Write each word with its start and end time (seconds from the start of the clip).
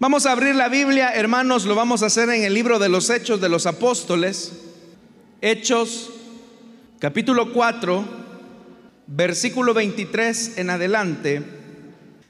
Vamos 0.00 0.24
a 0.24 0.32
abrir 0.32 0.54
la 0.54 0.70
Biblia, 0.70 1.10
hermanos, 1.14 1.66
lo 1.66 1.74
vamos 1.74 2.02
a 2.02 2.06
hacer 2.06 2.30
en 2.30 2.42
el 2.42 2.54
libro 2.54 2.78
de 2.78 2.88
los 2.88 3.10
Hechos 3.10 3.38
de 3.38 3.50
los 3.50 3.66
Apóstoles. 3.66 4.52
Hechos, 5.42 6.08
capítulo 6.98 7.52
4, 7.52 8.02
versículo 9.08 9.74
23 9.74 10.56
en 10.56 10.70
adelante. 10.70 11.42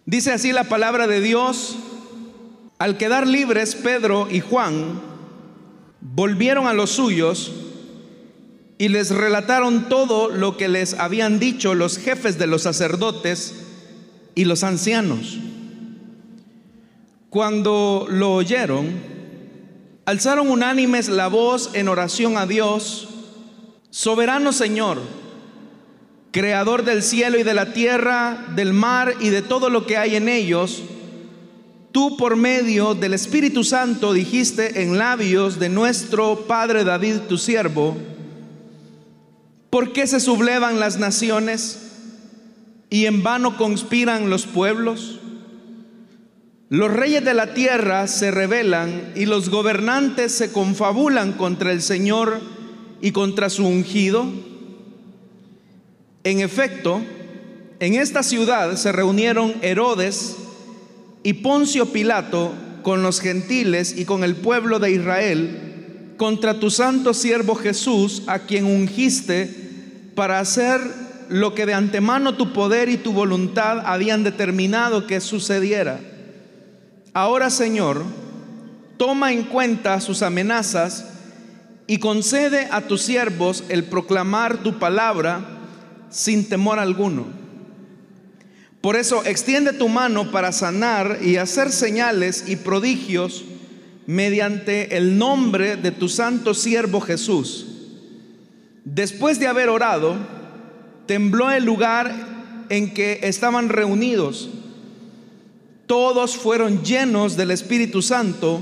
Dice 0.04 0.32
así 0.32 0.50
la 0.50 0.64
palabra 0.64 1.06
de 1.06 1.20
Dios. 1.20 1.76
Al 2.80 2.96
quedar 2.96 3.28
libres, 3.28 3.76
Pedro 3.76 4.26
y 4.28 4.40
Juan 4.40 5.00
volvieron 6.00 6.66
a 6.66 6.72
los 6.72 6.90
suyos 6.90 7.52
y 8.78 8.88
les 8.88 9.12
relataron 9.12 9.88
todo 9.88 10.28
lo 10.28 10.56
que 10.56 10.66
les 10.66 10.94
habían 10.94 11.38
dicho 11.38 11.76
los 11.76 11.98
jefes 11.98 12.36
de 12.36 12.48
los 12.48 12.62
sacerdotes 12.62 13.54
y 14.34 14.46
los 14.46 14.64
ancianos. 14.64 15.38
Cuando 17.30 18.06
lo 18.10 18.34
oyeron, 18.34 18.92
alzaron 20.04 20.50
unánimes 20.50 21.08
la 21.08 21.28
voz 21.28 21.70
en 21.72 21.88
oración 21.88 22.36
a 22.36 22.46
Dios, 22.46 23.08
soberano 23.90 24.52
Señor, 24.52 25.00
creador 26.32 26.84
del 26.84 27.02
cielo 27.02 27.38
y 27.38 27.42
de 27.42 27.54
la 27.54 27.72
tierra, 27.72 28.46
del 28.54 28.72
mar 28.72 29.14
y 29.20 29.30
de 29.30 29.42
todo 29.42 29.70
lo 29.70 29.86
que 29.86 29.96
hay 29.96 30.16
en 30.16 30.28
ellos, 30.28 30.82
tú 31.92 32.16
por 32.16 32.36
medio 32.36 32.94
del 32.94 33.14
Espíritu 33.14 33.64
Santo 33.64 34.12
dijiste 34.12 34.82
en 34.82 34.98
labios 34.98 35.58
de 35.58 35.68
nuestro 35.68 36.46
Padre 36.46 36.84
David, 36.84 37.20
tu 37.28 37.38
siervo, 37.38 37.96
¿Por 39.70 39.92
qué 39.92 40.08
se 40.08 40.18
sublevan 40.18 40.80
las 40.80 40.98
naciones 40.98 41.78
y 42.90 43.06
en 43.06 43.22
vano 43.22 43.56
conspiran 43.56 44.28
los 44.28 44.46
pueblos? 44.46 45.19
Los 46.70 46.92
reyes 46.92 47.24
de 47.24 47.34
la 47.34 47.52
tierra 47.52 48.06
se 48.06 48.30
rebelan 48.30 49.12
y 49.16 49.26
los 49.26 49.48
gobernantes 49.48 50.30
se 50.30 50.52
confabulan 50.52 51.32
contra 51.32 51.72
el 51.72 51.82
Señor 51.82 52.40
y 53.00 53.10
contra 53.10 53.50
su 53.50 53.66
ungido. 53.66 54.24
En 56.22 56.38
efecto, 56.38 57.02
en 57.80 57.94
esta 57.94 58.22
ciudad 58.22 58.76
se 58.76 58.92
reunieron 58.92 59.52
Herodes 59.62 60.36
y 61.24 61.32
Poncio 61.32 61.86
Pilato 61.86 62.52
con 62.82 63.02
los 63.02 63.20
gentiles 63.20 63.96
y 63.98 64.04
con 64.04 64.22
el 64.22 64.36
pueblo 64.36 64.78
de 64.78 64.92
Israel 64.92 66.14
contra 66.18 66.60
tu 66.60 66.70
santo 66.70 67.14
siervo 67.14 67.56
Jesús, 67.56 68.22
a 68.28 68.40
quien 68.40 68.66
ungiste 68.66 70.12
para 70.14 70.38
hacer 70.38 70.80
lo 71.30 71.52
que 71.52 71.66
de 71.66 71.74
antemano 71.74 72.36
tu 72.36 72.52
poder 72.52 72.88
y 72.90 72.96
tu 72.96 73.12
voluntad 73.12 73.82
habían 73.86 74.22
determinado 74.22 75.08
que 75.08 75.20
sucediera. 75.20 75.98
Ahora, 77.12 77.50
Señor, 77.50 78.04
toma 78.96 79.32
en 79.32 79.44
cuenta 79.44 80.00
sus 80.00 80.22
amenazas 80.22 81.06
y 81.86 81.98
concede 81.98 82.68
a 82.70 82.82
tus 82.82 83.02
siervos 83.02 83.64
el 83.68 83.84
proclamar 83.84 84.58
tu 84.58 84.78
palabra 84.78 85.44
sin 86.08 86.48
temor 86.48 86.78
alguno. 86.78 87.26
Por 88.80 88.96
eso 88.96 89.24
extiende 89.24 89.72
tu 89.72 89.88
mano 89.88 90.30
para 90.30 90.52
sanar 90.52 91.18
y 91.20 91.36
hacer 91.36 91.72
señales 91.72 92.44
y 92.46 92.56
prodigios 92.56 93.44
mediante 94.06 94.96
el 94.96 95.18
nombre 95.18 95.76
de 95.76 95.90
tu 95.90 96.08
santo 96.08 96.54
siervo 96.54 97.00
Jesús. 97.00 97.66
Después 98.84 99.38
de 99.38 99.48
haber 99.48 99.68
orado, 99.68 100.16
tembló 101.06 101.50
el 101.50 101.64
lugar 101.64 102.14
en 102.70 102.94
que 102.94 103.20
estaban 103.22 103.68
reunidos. 103.68 104.48
Todos 105.90 106.36
fueron 106.36 106.84
llenos 106.84 107.36
del 107.36 107.50
Espíritu 107.50 108.00
Santo 108.00 108.60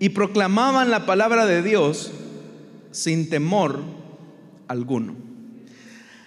y 0.00 0.08
proclamaban 0.08 0.90
la 0.90 1.06
palabra 1.06 1.46
de 1.46 1.62
Dios 1.62 2.10
sin 2.90 3.30
temor 3.30 3.78
alguno. 4.66 5.14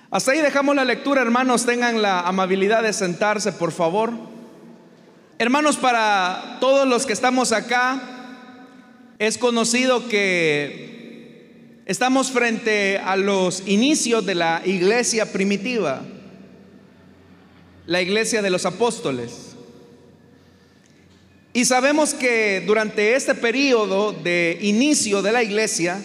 Hasta 0.09 0.31
ahí 0.31 0.39
dejamos 0.39 0.77
la 0.77 0.85
lectura, 0.85 1.21
hermanos. 1.21 1.65
Tengan 1.65 2.01
la 2.01 2.21
amabilidad 2.21 2.83
de 2.83 2.93
sentarse, 2.93 3.51
por 3.51 3.73
favor. 3.73 4.13
Hermanos, 5.39 5.75
para 5.75 6.55
todos 6.61 6.87
los 6.87 7.05
que 7.05 7.11
estamos 7.11 7.51
acá, 7.51 8.01
es 9.19 9.37
conocido 9.37 10.07
que 10.07 11.81
estamos 11.85 12.31
frente 12.31 12.97
a 12.99 13.17
los 13.17 13.67
inicios 13.67 14.25
de 14.25 14.35
la 14.35 14.61
iglesia 14.63 15.33
primitiva, 15.33 16.01
la 17.87 18.01
iglesia 18.01 18.41
de 18.41 18.49
los 18.49 18.65
apóstoles. 18.65 19.54
Y 21.55 21.63
sabemos 21.63 22.13
que 22.13 22.61
durante 22.67 23.15
este 23.15 23.33
periodo 23.33 24.11
de 24.11 24.59
inicio 24.61 25.21
de 25.21 25.31
la 25.31 25.41
iglesia, 25.41 26.01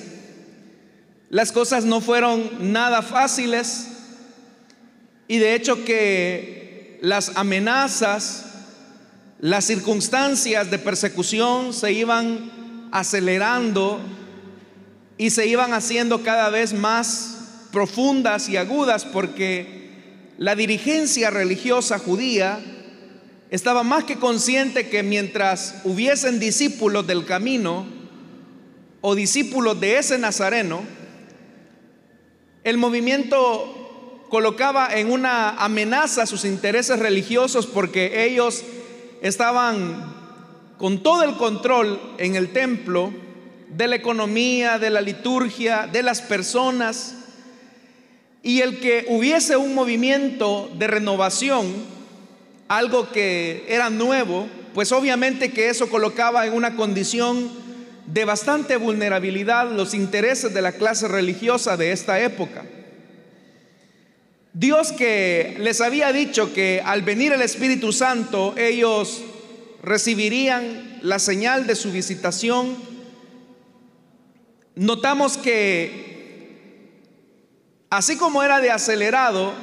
las 1.29 1.51
cosas 1.51 1.85
no 1.85 2.01
fueron 2.01 2.73
nada 2.73 3.03
fáciles. 3.03 3.89
Y 5.27 5.39
de 5.39 5.57
hecho 5.57 5.85
que 5.85 7.01
las 7.03 7.33
amenazas, 7.37 8.45
las 9.41 9.65
circunstancias 9.65 10.71
de 10.71 10.79
persecución 10.79 11.75
se 11.75 11.95
iban 11.95 12.89
acelerando 12.93 13.99
y 15.19 15.31
se 15.31 15.49
iban 15.49 15.75
haciendo 15.75 16.23
cada 16.23 16.49
vez 16.51 16.75
más 16.75 17.39
profundas 17.73 18.49
y 18.49 18.57
agudas 18.57 19.05
porque 19.05 20.29
la 20.39 20.55
dirigencia 20.55 21.29
religiosa 21.31 21.99
judía 21.99 22.61
estaba 23.51 23.83
más 23.83 24.05
que 24.05 24.17
consciente 24.17 24.89
que 24.89 25.03
mientras 25.03 25.81
hubiesen 25.85 26.39
discípulos 26.39 27.07
del 27.07 27.27
camino 27.27 27.87
o 29.01 29.15
discípulos 29.15 29.81
de 29.81 29.99
ese 29.99 30.19
nazareno, 30.19 30.83
el 32.63 32.77
movimiento 32.77 34.25
colocaba 34.29 34.95
en 34.95 35.11
una 35.11 35.51
amenaza 35.51 36.27
sus 36.27 36.45
intereses 36.45 36.99
religiosos 36.99 37.67
porque 37.67 38.25
ellos 38.25 38.63
estaban 39.23 40.15
con 40.79 41.03
todo 41.03 41.25
el 41.25 41.37
control 41.37 42.01
en 42.19 42.37
el 42.37 42.53
templo 42.53 43.13
de 43.69 43.89
la 43.89 43.97
economía, 43.97 44.79
de 44.79 44.91
la 44.91 45.01
liturgia, 45.01 45.89
de 45.91 46.03
las 46.03 46.23
personas, 46.23 47.17
y 48.43 48.61
el 48.61 48.81
que 48.81 49.07
hubiese 49.09 49.57
un 49.57 49.75
movimiento 49.75 50.71
de 50.79 50.87
renovación, 50.87 52.00
algo 52.71 53.11
que 53.11 53.65
era 53.67 53.91
nuevo, 53.91 54.49
pues 54.75 54.93
obviamente 54.93 55.51
que 55.51 55.71
eso 55.71 55.91
colocaba 55.91 56.47
en 56.47 56.53
una 56.53 56.77
condición 56.77 57.51
de 58.07 58.25
bastante 58.25 58.77
vulnerabilidad 58.77 59.73
los 59.73 59.93
intereses 59.93 60.55
de 60.55 60.63
la 60.63 60.71
clase 60.71 61.09
religiosa 61.09 61.77
de 61.77 61.91
esta 61.91 62.21
época. 62.21 62.65
Dios 64.53 64.93
que 64.93 65.57
les 65.59 65.81
había 65.81 66.13
dicho 66.13 66.55
que 66.55 66.81
al 66.85 67.03
venir 67.03 67.33
el 67.33 67.43
Espíritu 67.43 67.93
Santo 67.93 68.55
ellos 68.57 69.21
recibirían 69.83 71.01
la 71.03 71.19
señal 71.19 71.67
de 71.67 71.75
su 71.75 71.91
visitación, 71.91 72.77
notamos 74.77 75.37
que 75.37 77.01
así 77.91 78.17
como 78.17 78.45
era 78.45 78.61
de 78.61 78.71
acelerado 78.71 79.55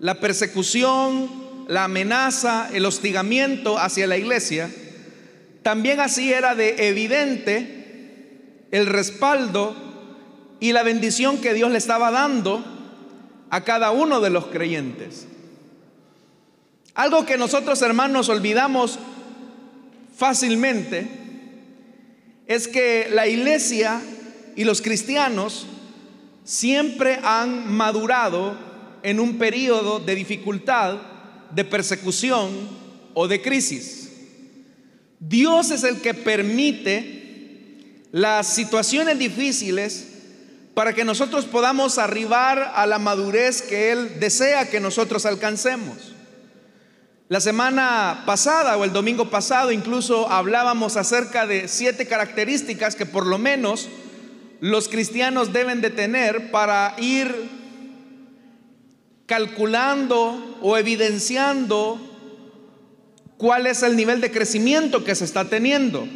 la 0.00 0.20
persecución, 0.20 1.43
la 1.68 1.84
amenaza, 1.84 2.68
el 2.72 2.86
hostigamiento 2.86 3.78
hacia 3.78 4.06
la 4.06 4.16
iglesia, 4.16 4.70
también 5.62 6.00
así 6.00 6.32
era 6.32 6.54
de 6.54 6.88
evidente 6.88 8.66
el 8.70 8.86
respaldo 8.86 9.74
y 10.60 10.72
la 10.72 10.82
bendición 10.82 11.38
que 11.38 11.54
Dios 11.54 11.70
le 11.70 11.78
estaba 11.78 12.10
dando 12.10 12.64
a 13.50 13.62
cada 13.62 13.90
uno 13.92 14.20
de 14.20 14.30
los 14.30 14.46
creyentes. 14.46 15.26
Algo 16.94 17.24
que 17.26 17.38
nosotros 17.38 17.82
hermanos 17.82 18.28
olvidamos 18.28 18.98
fácilmente 20.16 21.08
es 22.46 22.68
que 22.68 23.08
la 23.10 23.26
iglesia 23.26 24.00
y 24.54 24.64
los 24.64 24.82
cristianos 24.82 25.66
siempre 26.44 27.18
han 27.22 27.72
madurado 27.72 28.56
en 29.02 29.18
un 29.18 29.38
periodo 29.38 29.98
de 29.98 30.14
dificultad, 30.14 30.98
de 31.54 31.64
persecución 31.64 32.50
o 33.14 33.28
de 33.28 33.40
crisis. 33.40 34.10
Dios 35.20 35.70
es 35.70 35.84
el 35.84 36.00
que 36.00 36.14
permite 36.14 38.02
las 38.12 38.46
situaciones 38.54 39.18
difíciles 39.18 40.08
para 40.74 40.92
que 40.92 41.04
nosotros 41.04 41.46
podamos 41.46 41.98
arribar 41.98 42.72
a 42.74 42.86
la 42.86 42.98
madurez 42.98 43.62
que 43.62 43.92
Él 43.92 44.18
desea 44.20 44.68
que 44.68 44.80
nosotros 44.80 45.24
alcancemos. 45.24 46.14
La 47.28 47.40
semana 47.40 48.24
pasada 48.26 48.76
o 48.76 48.84
el 48.84 48.92
domingo 48.92 49.30
pasado 49.30 49.72
incluso 49.72 50.30
hablábamos 50.30 50.96
acerca 50.96 51.46
de 51.46 51.68
siete 51.68 52.06
características 52.06 52.96
que 52.96 53.06
por 53.06 53.26
lo 53.26 53.38
menos 53.38 53.88
los 54.60 54.88
cristianos 54.88 55.52
deben 55.52 55.80
de 55.80 55.90
tener 55.90 56.50
para 56.50 56.94
ir 56.98 57.63
calculando 59.26 60.58
o 60.60 60.76
evidenciando 60.76 61.98
cuál 63.36 63.66
es 63.66 63.82
el 63.82 63.96
nivel 63.96 64.20
de 64.20 64.30
crecimiento 64.30 65.04
que 65.04 65.14
se 65.14 65.24
está 65.24 65.48
teniendo. 65.48 66.06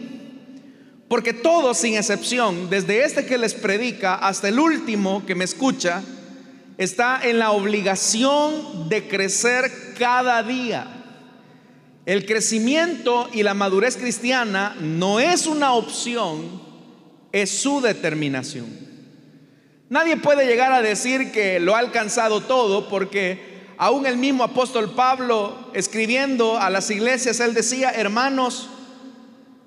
Porque 1.09 1.33
todos, 1.33 1.79
sin 1.79 1.97
excepción, 1.97 2.69
desde 2.69 3.05
este 3.05 3.25
que 3.25 3.39
les 3.39 3.55
predica 3.55 4.15
hasta 4.15 4.49
el 4.49 4.59
último 4.59 5.25
que 5.25 5.35
me 5.35 5.45
escucha, 5.45 6.03
está 6.77 7.21
en 7.23 7.39
la 7.39 7.51
obligación 7.51 8.89
de 8.89 9.09
crecer 9.09 9.71
cada 9.99 10.43
día. 10.43 10.87
El 12.05 12.27
crecimiento 12.27 13.29
y 13.33 13.43
la 13.43 13.55
madurez 13.55 13.97
cristiana 13.97 14.77
no 14.81 15.19
es 15.19 15.47
una 15.47 15.73
opción, 15.73 16.63
es 17.33 17.51
su 17.51 17.81
determinación. 17.81 18.88
Nadie 19.91 20.19
puede 20.19 20.47
llegar 20.47 20.73
a 20.73 20.83
decir 20.83 21.33
que 21.33 21.61
lo 21.61 21.75
ha 21.75 21.79
alcanzado 21.79 22.43
todo 22.43 22.89
porque 22.89 23.73
aún 23.79 24.05
el 24.05 24.19
mismo 24.19 24.45
apóstol 24.45 24.95
Pablo 24.95 25.71
escribiendo 25.73 26.59
a 26.59 26.69
las 26.69 26.91
iglesias, 26.91 27.41
él 27.41 27.55
decía, 27.55 27.91
hermanos, 27.91 28.69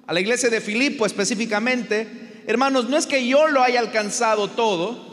a 0.06 0.13
la 0.13 0.19
iglesia 0.19 0.51
de 0.51 0.62
Filipo 0.62 1.07
específicamente, 1.07 2.44
hermanos, 2.45 2.88
no 2.88 2.97
es 2.97 3.07
que 3.07 3.25
yo 3.27 3.47
lo 3.47 3.63
haya 3.63 3.79
alcanzado 3.79 4.50
todo, 4.50 5.09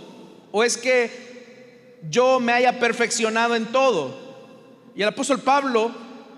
o 0.51 0.63
es 0.63 0.77
que 0.77 1.99
yo 2.11 2.39
me 2.39 2.53
haya 2.53 2.79
perfeccionado 2.79 3.55
en 3.55 3.67
todo. 3.67 4.29
Y 4.95 5.03
el 5.03 5.09
apóstol 5.09 5.41
Pablo, 5.41 5.91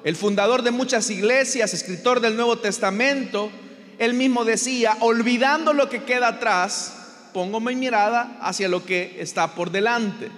el 0.05 0.15
fundador 0.15 0.63
de 0.63 0.71
muchas 0.71 1.11
iglesias, 1.11 1.75
escritor 1.75 2.21
del 2.21 2.37
Nuevo 2.37 2.59
Testamento, 2.59 3.51
él 3.99 4.15
mismo 4.15 4.45
decía, 4.45 4.97
olvidando 5.01 5.73
lo 5.73 5.89
que 5.89 6.05
queda 6.05 6.29
atrás, 6.29 7.00
pongo 7.33 7.61
mi 7.61 7.75
mirada 7.75 8.39
hacia 8.41 8.69
lo 8.69 8.85
que 8.85 9.17
está 9.21 9.55
por 9.55 9.71
delante. 9.71 10.31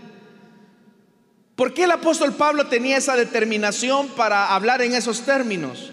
¿Por 1.57 1.75
qué 1.75 1.85
el 1.85 1.91
apóstol 1.91 2.33
Pablo 2.35 2.67
tenía 2.67 2.97
esa 2.97 3.17
determinación 3.17 4.09
para 4.09 4.55
hablar 4.55 4.83
en 4.83 4.95
esos 4.95 5.23
términos? 5.23 5.93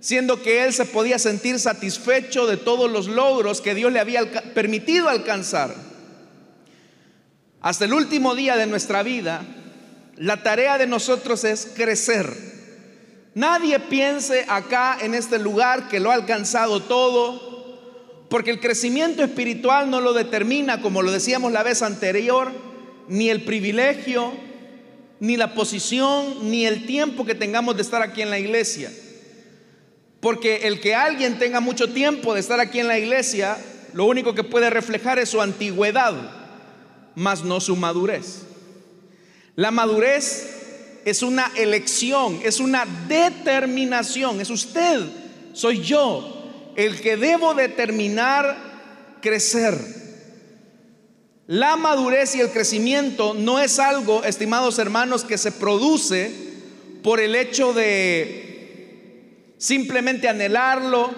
siendo 0.00 0.42
que 0.42 0.64
él 0.64 0.72
se 0.72 0.86
podía 0.86 1.18
sentir 1.18 1.60
satisfecho 1.60 2.46
de 2.46 2.56
todos 2.56 2.90
los 2.90 3.06
logros 3.06 3.60
que 3.60 3.74
Dios 3.74 3.92
le 3.92 4.00
había 4.00 4.28
permitido 4.54 5.08
alcanzar. 5.08 5.74
Hasta 7.60 7.84
el 7.84 7.92
último 7.92 8.34
día 8.34 8.56
de 8.56 8.66
nuestra 8.66 9.02
vida, 9.02 9.42
la 10.16 10.42
tarea 10.42 10.78
de 10.78 10.86
nosotros 10.86 11.44
es 11.44 11.68
crecer. 11.76 12.34
Nadie 13.34 13.78
piense 13.78 14.46
acá 14.48 14.96
en 15.00 15.14
este 15.14 15.38
lugar 15.38 15.88
que 15.88 16.00
lo 16.00 16.10
ha 16.10 16.14
alcanzado 16.14 16.82
todo, 16.82 17.49
porque 18.30 18.52
el 18.52 18.60
crecimiento 18.60 19.24
espiritual 19.24 19.90
no 19.90 20.00
lo 20.00 20.12
determina, 20.12 20.80
como 20.80 21.02
lo 21.02 21.10
decíamos 21.10 21.50
la 21.50 21.64
vez 21.64 21.82
anterior, 21.82 22.52
ni 23.08 23.28
el 23.28 23.42
privilegio, 23.42 24.32
ni 25.18 25.36
la 25.36 25.52
posición, 25.52 26.48
ni 26.48 26.64
el 26.64 26.86
tiempo 26.86 27.26
que 27.26 27.34
tengamos 27.34 27.74
de 27.74 27.82
estar 27.82 28.02
aquí 28.02 28.22
en 28.22 28.30
la 28.30 28.38
iglesia. 28.38 28.92
Porque 30.20 30.68
el 30.68 30.80
que 30.80 30.94
alguien 30.94 31.40
tenga 31.40 31.58
mucho 31.58 31.92
tiempo 31.92 32.32
de 32.32 32.38
estar 32.38 32.60
aquí 32.60 32.78
en 32.78 32.86
la 32.86 33.00
iglesia, 33.00 33.58
lo 33.94 34.04
único 34.04 34.32
que 34.32 34.44
puede 34.44 34.70
reflejar 34.70 35.18
es 35.18 35.30
su 35.30 35.42
antigüedad, 35.42 36.14
más 37.16 37.42
no 37.42 37.58
su 37.58 37.74
madurez. 37.74 38.42
La 39.56 39.72
madurez 39.72 41.00
es 41.04 41.24
una 41.24 41.50
elección, 41.56 42.38
es 42.44 42.60
una 42.60 42.86
determinación, 43.08 44.40
es 44.40 44.50
usted, 44.50 45.00
soy 45.52 45.80
yo, 45.80 46.39
el 46.76 47.00
que 47.00 47.16
debo 47.16 47.54
determinar 47.54 49.18
crecer. 49.20 49.74
La 51.46 51.76
madurez 51.76 52.34
y 52.36 52.40
el 52.40 52.50
crecimiento 52.50 53.34
no 53.34 53.58
es 53.58 53.78
algo, 53.78 54.22
estimados 54.24 54.78
hermanos, 54.78 55.24
que 55.24 55.36
se 55.36 55.50
produce 55.52 56.30
por 57.02 57.18
el 57.18 57.34
hecho 57.34 57.72
de 57.72 59.54
simplemente 59.58 60.28
anhelarlo, 60.28 61.10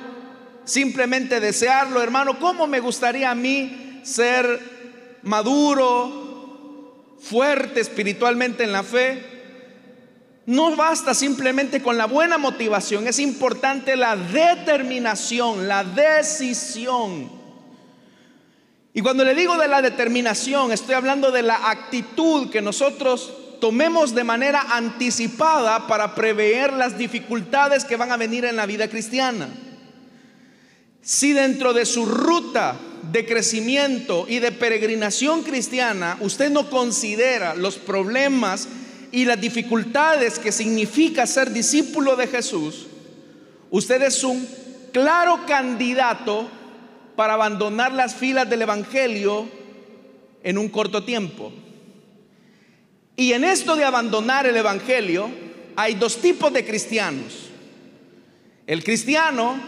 simplemente 0.65 1.39
desearlo, 1.39 2.03
hermano. 2.03 2.39
¿Cómo 2.39 2.67
me 2.67 2.81
gustaría 2.81 3.31
a 3.31 3.35
mí 3.35 4.01
ser 4.05 4.59
maduro, 5.23 7.17
fuerte 7.21 7.81
espiritualmente 7.81 8.65
en 8.65 8.73
la 8.73 8.83
fe? 8.83 9.42
No 10.47 10.75
basta 10.75 11.15
simplemente 11.15 11.83
con 11.83 11.97
la 11.97 12.07
buena 12.07 12.37
motivación, 12.37 13.07
es 13.07 13.19
importante 13.21 13.97
la 13.97 14.17
determinación, 14.17 15.69
la 15.69 15.85
decisión. 15.85 17.31
Y 18.93 19.01
cuando 19.01 19.25
le 19.25 19.35
digo 19.35 19.57
de 19.57 19.69
la 19.69 19.81
determinación, 19.81 20.73
estoy 20.73 20.97
hablando 20.97 21.31
de 21.31 21.43
la 21.43 21.71
actitud 21.71 22.51
que 22.51 22.61
nosotros 22.61 23.33
tomemos 23.61 24.15
de 24.15 24.25
manera 24.25 24.61
anticipada 24.71 25.87
para 25.87 26.15
prever 26.17 26.73
las 26.73 26.99
dificultades 26.99 27.85
que 27.85 27.97
van 27.97 28.11
a 28.11 28.17
venir 28.17 28.45
en 28.45 28.57
la 28.57 28.67
vida 28.67 28.89
cristiana. 28.89 29.49
Si 31.01 31.33
dentro 31.33 31.73
de 31.73 31.87
su 31.87 32.05
ruta 32.05 32.77
de 33.11 33.25
crecimiento 33.25 34.27
y 34.29 34.41
de 34.41 34.53
peregrinación 34.53 35.43
cristiana 35.43 36.17
usted 36.21 36.51
no 36.51 36.71
considera 36.71 37.55
los 37.55 37.77
problemas 37.77 38.69
y 39.13 39.27
las 39.27 39.41
dificultades 39.41 40.39
que 40.39 40.51
significa 40.51 41.27
ser 41.27 41.53
discípulo 41.53 42.17
de 42.17 42.27
Jesús, 42.27 42.87
usted 43.71 44.03
es 44.03 44.25
un 44.25 44.49
claro 44.93 45.41
candidato 45.47 46.49
para 47.15 47.35
abandonar 47.35 47.93
las 47.93 48.15
filas 48.15 48.49
del 48.49 48.63
Evangelio 48.63 49.47
en 50.43 50.59
un 50.59 50.69
corto 50.71 51.05
tiempo. 51.05 51.53
Y 53.15 53.35
en 53.35 53.45
esto 53.45 53.77
de 53.77 53.85
abandonar 53.85 54.47
el 54.47 54.57
Evangelio 54.57 55.31
hay 55.77 55.95
dos 55.95 56.17
tipos 56.17 56.53
de 56.53 56.65
cristianos. 56.65 57.51
El 58.67 58.83
cristiano 58.83 59.61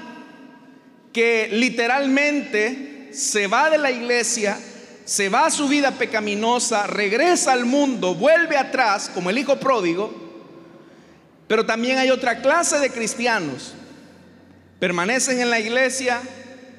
que 1.13 1.49
literalmente 1.53 3.11
se 3.13 3.47
va 3.47 3.71
de 3.71 3.79
la 3.79 3.91
iglesia, 3.91 4.59
se 5.05 5.29
va 5.29 5.47
a 5.47 5.51
su 5.51 5.69
vida 5.69 5.93
pecaminosa, 5.93 6.87
regresa 6.87 7.53
al 7.53 7.67
mundo, 7.67 8.15
vuelve 8.15 8.57
atrás 8.57 9.11
como 9.13 9.31
el 9.31 9.39
hijo 9.39 9.57
pródigo, 9.57 10.13
pero 11.47 11.67
también 11.67 11.99
hay 11.99 12.11
otra 12.11 12.41
clase 12.41 12.79
de 12.79 12.91
cristianos. 12.91 13.75
Permanecen 14.79 15.41
en 15.41 15.51
la 15.51 15.61
iglesia, 15.61 16.21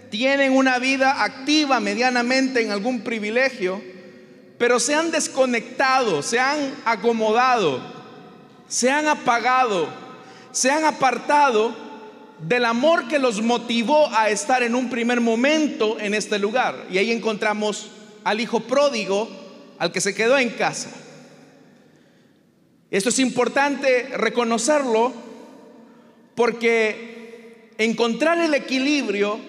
tienen 0.10 0.54
una 0.54 0.80
vida 0.80 1.24
activa 1.24 1.80
medianamente 1.80 2.64
en 2.64 2.72
algún 2.72 3.02
privilegio, 3.02 3.82
pero 4.58 4.80
se 4.80 4.96
han 4.96 5.12
desconectado, 5.12 6.24
se 6.24 6.40
han 6.40 6.74
acomodado, 6.86 7.80
se 8.68 8.90
han 8.90 9.08
apagado, 9.08 9.88
se 10.52 10.72
han 10.72 10.84
apartado 10.86 11.76
del 12.40 12.66
amor 12.66 13.08
que 13.08 13.20
los 13.20 13.42
motivó 13.42 14.10
a 14.14 14.30
estar 14.30 14.64
en 14.64 14.76
un 14.76 14.90
primer 14.90 15.22
momento 15.22 16.00
en 16.00 16.14
este 16.14 16.40
lugar. 16.40 16.86
Y 16.90 16.98
ahí 16.98 17.12
encontramos 17.12 17.92
al 18.26 18.42
hijo 18.42 18.62
pródigo, 18.62 19.30
al 19.78 19.92
que 19.92 20.02
se 20.02 20.14
quedó 20.14 20.38
en 20.38 20.50
casa. 20.50 20.90
Esto 22.90 23.10
es 23.10 23.20
importante 23.20 24.10
reconocerlo 24.18 25.14
porque 26.34 27.72
encontrar 27.78 28.40
el 28.40 28.54
equilibrio 28.54 29.40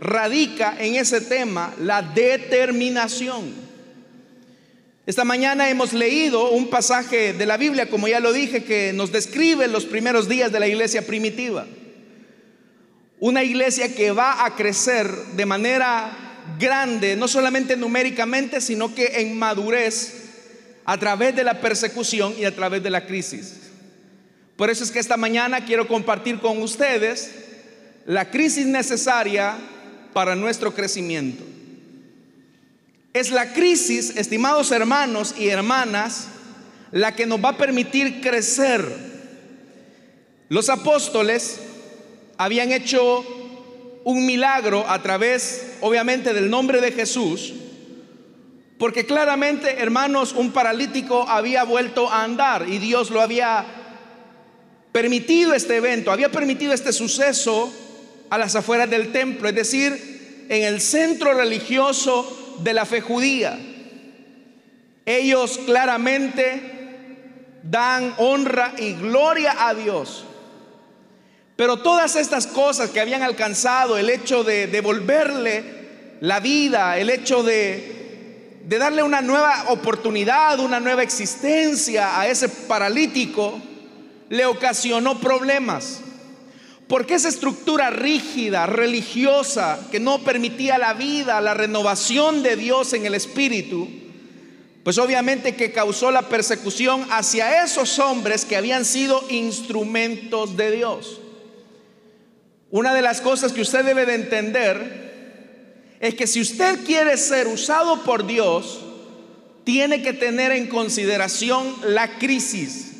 radica 0.00 0.76
en 0.78 0.94
ese 0.94 1.20
tema, 1.20 1.74
la 1.80 2.02
determinación. 2.02 3.52
Esta 5.06 5.24
mañana 5.24 5.68
hemos 5.68 5.92
leído 5.92 6.50
un 6.50 6.68
pasaje 6.68 7.32
de 7.32 7.46
la 7.46 7.56
Biblia, 7.56 7.90
como 7.90 8.06
ya 8.06 8.20
lo 8.20 8.32
dije, 8.32 8.62
que 8.62 8.92
nos 8.92 9.10
describe 9.10 9.66
los 9.66 9.86
primeros 9.86 10.28
días 10.28 10.52
de 10.52 10.60
la 10.60 10.68
iglesia 10.68 11.04
primitiva. 11.04 11.66
Una 13.18 13.42
iglesia 13.42 13.92
que 13.92 14.12
va 14.12 14.44
a 14.44 14.54
crecer 14.54 15.10
de 15.34 15.46
manera 15.46 16.29
grande, 16.60 17.16
no 17.16 17.26
solamente 17.26 17.76
numéricamente, 17.76 18.60
sino 18.60 18.94
que 18.94 19.20
en 19.20 19.36
madurez 19.36 20.20
a 20.84 20.98
través 20.98 21.34
de 21.34 21.42
la 21.42 21.60
persecución 21.60 22.34
y 22.38 22.44
a 22.44 22.54
través 22.54 22.82
de 22.82 22.90
la 22.90 23.06
crisis. 23.06 23.56
Por 24.56 24.70
eso 24.70 24.84
es 24.84 24.90
que 24.90 24.98
esta 24.98 25.16
mañana 25.16 25.64
quiero 25.64 25.88
compartir 25.88 26.38
con 26.38 26.62
ustedes 26.62 27.30
la 28.06 28.30
crisis 28.30 28.66
necesaria 28.66 29.56
para 30.12 30.36
nuestro 30.36 30.74
crecimiento. 30.74 31.44
Es 33.12 33.30
la 33.30 33.52
crisis, 33.52 34.16
estimados 34.16 34.70
hermanos 34.70 35.34
y 35.38 35.48
hermanas, 35.48 36.28
la 36.92 37.14
que 37.14 37.26
nos 37.26 37.42
va 37.42 37.50
a 37.50 37.56
permitir 37.56 38.20
crecer. 38.20 38.84
Los 40.48 40.68
apóstoles 40.68 41.60
habían 42.36 42.72
hecho 42.72 43.24
un 44.04 44.26
milagro 44.26 44.88
a 44.88 45.02
través, 45.02 45.74
obviamente, 45.80 46.32
del 46.32 46.50
nombre 46.50 46.80
de 46.80 46.92
Jesús, 46.92 47.52
porque 48.78 49.04
claramente, 49.04 49.78
hermanos, 49.78 50.32
un 50.32 50.52
paralítico 50.52 51.28
había 51.28 51.64
vuelto 51.64 52.08
a 52.08 52.24
andar 52.24 52.66
y 52.68 52.78
Dios 52.78 53.10
lo 53.10 53.20
había 53.20 53.66
permitido 54.90 55.54
este 55.54 55.76
evento, 55.76 56.10
había 56.10 56.30
permitido 56.30 56.72
este 56.72 56.92
suceso 56.92 57.72
a 58.30 58.38
las 58.38 58.56
afueras 58.56 58.88
del 58.88 59.12
templo, 59.12 59.48
es 59.48 59.54
decir, 59.54 60.46
en 60.48 60.62
el 60.62 60.80
centro 60.80 61.34
religioso 61.34 62.56
de 62.62 62.72
la 62.72 62.86
fe 62.86 63.00
judía. 63.00 63.58
Ellos 65.04 65.58
claramente 65.66 67.60
dan 67.62 68.14
honra 68.18 68.74
y 68.78 68.94
gloria 68.94 69.68
a 69.68 69.74
Dios. 69.74 70.24
Pero 71.60 71.76
todas 71.76 72.16
estas 72.16 72.46
cosas 72.46 72.88
que 72.88 73.00
habían 73.00 73.22
alcanzado, 73.22 73.98
el 73.98 74.08
hecho 74.08 74.44
de 74.44 74.66
devolverle 74.66 75.62
la 76.22 76.40
vida, 76.40 76.96
el 76.96 77.10
hecho 77.10 77.42
de, 77.42 78.62
de 78.64 78.78
darle 78.78 79.02
una 79.02 79.20
nueva 79.20 79.66
oportunidad, 79.68 80.58
una 80.58 80.80
nueva 80.80 81.02
existencia 81.02 82.18
a 82.18 82.26
ese 82.28 82.48
paralítico, 82.48 83.60
le 84.30 84.46
ocasionó 84.46 85.20
problemas. 85.20 86.00
Porque 86.88 87.12
esa 87.12 87.28
estructura 87.28 87.90
rígida, 87.90 88.64
religiosa, 88.64 89.80
que 89.90 90.00
no 90.00 90.20
permitía 90.20 90.78
la 90.78 90.94
vida, 90.94 91.42
la 91.42 91.52
renovación 91.52 92.42
de 92.42 92.56
Dios 92.56 92.94
en 92.94 93.04
el 93.04 93.14
Espíritu, 93.14 93.86
pues 94.82 94.96
obviamente 94.96 95.56
que 95.56 95.72
causó 95.72 96.10
la 96.10 96.22
persecución 96.22 97.06
hacia 97.10 97.62
esos 97.62 97.98
hombres 97.98 98.46
que 98.46 98.56
habían 98.56 98.86
sido 98.86 99.22
instrumentos 99.28 100.56
de 100.56 100.70
Dios. 100.70 101.20
Una 102.70 102.94
de 102.94 103.02
las 103.02 103.20
cosas 103.20 103.52
que 103.52 103.62
usted 103.62 103.84
debe 103.84 104.06
de 104.06 104.14
entender 104.14 105.10
es 106.00 106.14
que 106.14 106.26
si 106.26 106.40
usted 106.40 106.84
quiere 106.84 107.16
ser 107.16 107.46
usado 107.48 108.02
por 108.04 108.26
Dios, 108.26 108.80
tiene 109.64 110.02
que 110.02 110.12
tener 110.12 110.52
en 110.52 110.68
consideración 110.68 111.74
la 111.84 112.18
crisis. 112.18 112.92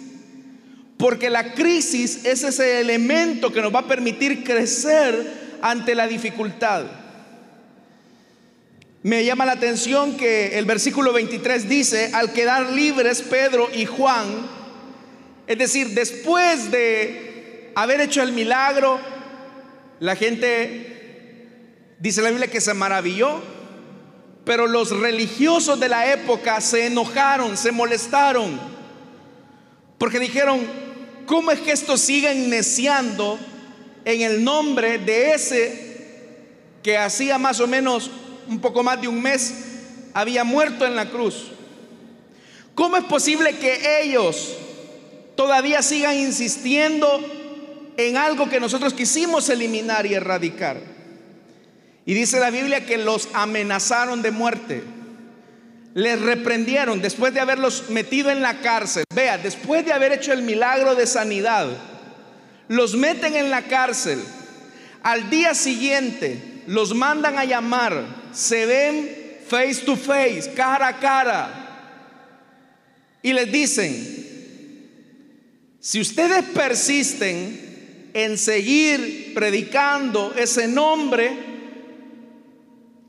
Porque 0.98 1.30
la 1.30 1.54
crisis 1.54 2.24
es 2.24 2.42
ese 2.42 2.80
elemento 2.80 3.52
que 3.52 3.62
nos 3.62 3.74
va 3.74 3.80
a 3.80 3.88
permitir 3.88 4.44
crecer 4.44 5.58
ante 5.62 5.94
la 5.94 6.06
dificultad. 6.06 6.84
Me 9.02 9.24
llama 9.24 9.46
la 9.46 9.52
atención 9.52 10.18
que 10.18 10.58
el 10.58 10.66
versículo 10.66 11.12
23 11.14 11.68
dice, 11.68 12.10
al 12.12 12.32
quedar 12.32 12.70
libres 12.72 13.22
Pedro 13.22 13.70
y 13.72 13.86
Juan, 13.86 14.46
es 15.46 15.56
decir, 15.56 15.94
después 15.94 16.70
de 16.70 17.72
haber 17.74 18.02
hecho 18.02 18.22
el 18.22 18.32
milagro, 18.32 19.00
la 20.00 20.16
gente, 20.16 21.94
dice 21.98 22.22
la 22.22 22.30
Biblia, 22.30 22.50
que 22.50 22.60
se 22.60 22.74
maravilló, 22.74 23.40
pero 24.44 24.66
los 24.66 24.90
religiosos 24.98 25.78
de 25.78 25.88
la 25.88 26.12
época 26.12 26.60
se 26.60 26.86
enojaron, 26.86 27.56
se 27.56 27.70
molestaron, 27.70 28.58
porque 29.98 30.18
dijeron, 30.18 30.60
¿cómo 31.26 31.52
es 31.52 31.60
que 31.60 31.72
estos 31.72 32.00
siguen 32.00 32.50
neciando 32.50 33.38
en 34.04 34.22
el 34.22 34.42
nombre 34.42 34.98
de 34.98 35.34
ese 35.34 35.90
que 36.82 36.96
hacía 36.96 37.38
más 37.38 37.60
o 37.60 37.66
menos 37.66 38.10
un 38.48 38.60
poco 38.60 38.82
más 38.82 39.00
de 39.00 39.08
un 39.08 39.22
mes, 39.22 39.54
había 40.12 40.44
muerto 40.44 40.84
en 40.86 40.96
la 40.96 41.08
cruz. 41.08 41.52
¿Cómo 42.74 42.96
es 42.96 43.04
posible 43.04 43.56
que 43.58 44.02
ellos 44.02 44.56
todavía 45.36 45.82
sigan 45.82 46.16
insistiendo 46.16 47.20
en 48.08 48.16
algo 48.16 48.48
que 48.48 48.60
nosotros 48.60 48.94
quisimos 48.94 49.48
eliminar 49.48 50.06
y 50.06 50.14
erradicar? 50.14 50.78
Y 52.06 52.14
dice 52.14 52.40
la 52.40 52.50
Biblia 52.50 52.86
que 52.86 52.98
los 52.98 53.28
amenazaron 53.32 54.22
de 54.22 54.30
muerte. 54.30 54.82
Les 55.94 56.20
reprendieron 56.20 57.00
después 57.02 57.34
de 57.34 57.40
haberlos 57.40 57.90
metido 57.90 58.30
en 58.30 58.42
la 58.42 58.60
cárcel. 58.60 59.04
Vea, 59.14 59.38
después 59.38 59.84
de 59.84 59.92
haber 59.92 60.12
hecho 60.12 60.32
el 60.32 60.42
milagro 60.42 60.94
de 60.94 61.06
sanidad, 61.06 61.68
los 62.68 62.94
meten 62.94 63.36
en 63.36 63.50
la 63.50 63.62
cárcel. 63.62 64.22
Al 65.02 65.30
día 65.30 65.54
siguiente 65.54 66.62
los 66.66 66.94
mandan 66.94 67.38
a 67.38 67.44
llamar 67.44 68.20
se 68.32 68.66
ven 68.66 69.38
face 69.46 69.82
to 69.84 69.96
face, 69.96 70.52
cara 70.54 70.88
a 70.88 71.00
cara, 71.00 71.48
y 73.22 73.32
les 73.32 73.50
dicen, 73.50 74.18
si 75.80 76.00
ustedes 76.00 76.44
persisten 76.54 77.69
en 78.14 78.38
seguir 78.38 79.32
predicando 79.34 80.32
ese 80.36 80.68
nombre, 80.68 81.32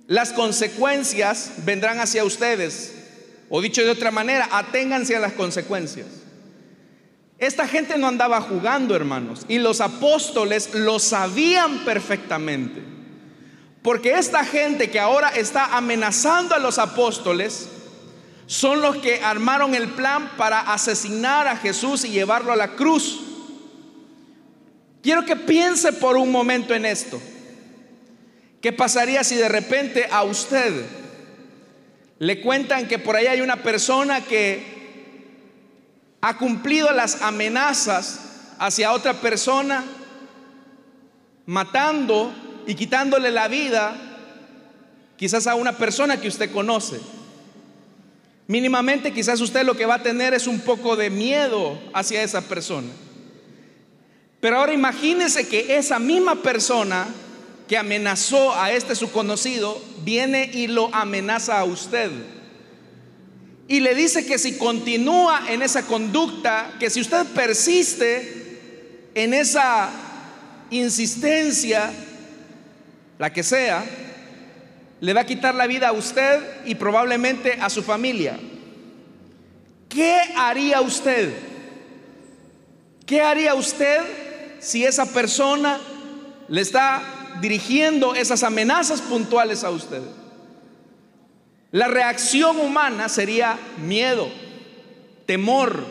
las 0.08 0.34
consecuencias 0.34 1.54
vendrán 1.66 2.00
hacia 2.00 2.24
ustedes. 2.24 2.96
O 3.50 3.62
dicho 3.62 3.82
de 3.82 3.90
otra 3.90 4.12
manera, 4.12 4.48
aténganse 4.52 5.16
a 5.16 5.20
las 5.20 5.34
consecuencias. 5.34 6.08
Esta 7.38 7.68
gente 7.68 7.98
no 7.98 8.08
andaba 8.08 8.40
jugando, 8.40 8.96
hermanos, 8.96 9.46
y 9.48 9.58
los 9.58 9.82
apóstoles 9.82 10.76
lo 10.76 11.00
sabían 11.00 11.80
perfectamente. 11.86 12.82
Porque 13.82 14.14
esta 14.14 14.46
gente 14.46 14.92
que 14.92 15.00
ahora 15.00 15.30
está 15.30 15.76
amenazando 15.76 16.54
a 16.54 16.60
los 16.60 16.78
apóstoles 16.78 17.68
son 18.46 18.82
los 18.82 18.98
que 18.98 19.24
armaron 19.24 19.74
el 19.74 19.90
plan 19.90 20.32
para 20.38 20.60
asesinar 20.60 21.48
a 21.48 21.58
Jesús 21.58 22.06
y 22.06 22.10
llevarlo 22.10 22.52
a 22.52 22.58
la 22.58 22.76
cruz. 22.76 23.22
Quiero 25.02 25.26
que 25.26 25.36
piense 25.36 25.94
por 25.94 26.18
un 26.18 26.32
momento 26.32 26.74
en 26.74 26.86
esto. 26.86 27.20
¿Qué 28.62 28.72
pasaría 28.72 29.24
si 29.24 29.36
de 29.36 29.50
repente 29.50 30.08
a 30.12 30.24
usted 30.24 30.86
le 32.20 32.40
cuentan 32.42 32.88
que 32.88 33.00
por 33.00 33.16
ahí 33.16 33.26
hay 33.26 33.42
una 33.42 33.64
persona 33.64 34.22
que 34.22 34.64
ha 36.22 36.38
cumplido 36.38 36.92
las 36.92 37.24
amenazas 37.24 38.20
hacia 38.60 38.92
otra 38.92 39.16
persona, 39.16 39.84
matando 41.48 42.32
y 42.68 42.76
quitándole 42.76 43.32
la 43.32 43.48
vida 43.48 43.96
quizás 45.18 45.48
a 45.48 45.56
una 45.56 45.78
persona 45.78 46.22
que 46.22 46.28
usted 46.28 46.52
conoce. 46.52 47.00
Mínimamente 48.48 49.14
quizás 49.14 49.42
usted 49.42 49.64
lo 49.66 49.76
que 49.76 49.88
va 49.88 49.96
a 49.96 50.04
tener 50.04 50.36
es 50.36 50.46
un 50.46 50.60
poco 50.60 50.96
de 50.96 51.10
miedo 51.10 51.80
hacia 51.94 52.22
esa 52.22 52.42
persona. 52.42 52.90
Pero 54.42 54.58
ahora 54.58 54.74
imagínese 54.74 55.48
que 55.48 55.78
esa 55.78 56.00
misma 56.00 56.42
persona 56.42 57.08
que 57.68 57.78
amenazó 57.78 58.54
a 58.60 58.72
este 58.72 58.96
su 58.96 59.12
conocido 59.12 59.82
viene 60.04 60.50
y 60.52 60.68
lo 60.68 60.94
amenaza 60.94 61.60
a 61.60 61.64
usted. 61.64 62.12
Y 63.68 63.80
le 63.80 63.96
dice 63.96 64.26
que 64.26 64.40
si 64.40 64.58
continúa 64.58 65.44
en 65.48 65.62
esa 65.62 65.84
conducta, 65.86 66.74
que 66.80 66.90
si 66.90 67.00
usted 67.00 67.26
persiste 67.28 68.60
en 69.14 69.34
esa 69.34 69.90
insistencia, 70.72 71.94
la 73.20 73.32
que 73.32 73.44
sea, 73.44 73.86
le 75.00 75.14
va 75.14 75.22
a 75.22 75.26
quitar 75.26 75.54
la 75.54 75.68
vida 75.68 75.90
a 75.90 75.94
usted 75.94 76.42
y 76.66 76.76
probablemente 76.76 77.54
a 77.62 77.70
su 77.70 77.84
familia. 77.84 78.40
¿Qué 79.88 80.20
haría 80.36 80.82
usted? 80.82 81.32
¿Qué 83.06 83.22
haría 83.22 83.54
usted 83.56 84.21
si 84.62 84.86
esa 84.86 85.08
persona 85.08 85.80
le 86.48 86.62
está 86.62 87.04
dirigiendo 87.42 88.16
esas 88.16 88.44
amenazas 88.44 89.02
puntuales 89.02 89.64
a 89.64 89.72
usted? 89.72 90.02
La 91.72 91.88
reacción 91.88 92.60
humana 92.60 93.10
sería 93.10 93.58
miedo, 93.78 94.30
temor, 95.26 95.86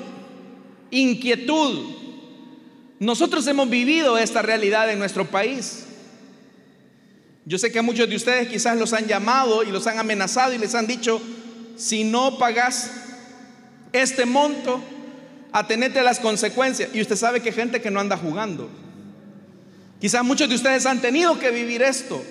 inquietud. 0.91 1.97
Nosotros 2.99 3.47
hemos 3.47 3.69
vivido 3.69 4.19
esta 4.19 4.43
realidad 4.43 4.91
en 4.91 4.99
nuestro 4.99 5.27
país. 5.27 5.87
Yo 7.47 7.59
sé 7.59 7.73
que 7.73 7.79
a 7.79 7.83
muchos 7.83 8.09
de 8.09 8.17
ustedes 8.17 8.49
quizás 8.49 8.79
los 8.79 8.93
han 8.93 9.07
llamado 9.07 9.62
y 9.62 9.73
los 9.73 9.87
han 9.87 9.99
amenazado 9.99 10.53
y 10.53 10.59
les 10.59 10.75
han 10.75 10.87
dicho, 10.87 11.21
si 11.77 12.05
no 12.05 12.39
pagas 12.39 12.91
este 13.93 14.27
monto, 14.27 14.83
atenete 15.52 15.99
a 15.99 16.02
las 16.02 16.21
consecuencias. 16.21 16.90
Y 16.92 17.00
usted 17.00 17.16
sabe 17.16 17.40
que 17.40 17.52
gente 17.52 17.80
que 17.80 17.90
no 17.90 18.00
anda 18.00 18.16
jugando. 18.16 18.69
Quizás 20.00 20.25
muchos 20.25 20.49
de 20.49 20.54
ustedes 20.54 20.87
han 20.87 21.00
tenido 21.00 21.38
que 21.38 21.50
vivir 21.50 21.83
esto. 21.83 22.23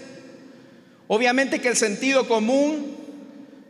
Obviamente 1.07 1.59
que 1.59 1.69
el 1.69 1.75
sentido 1.75 2.27
común 2.27 2.97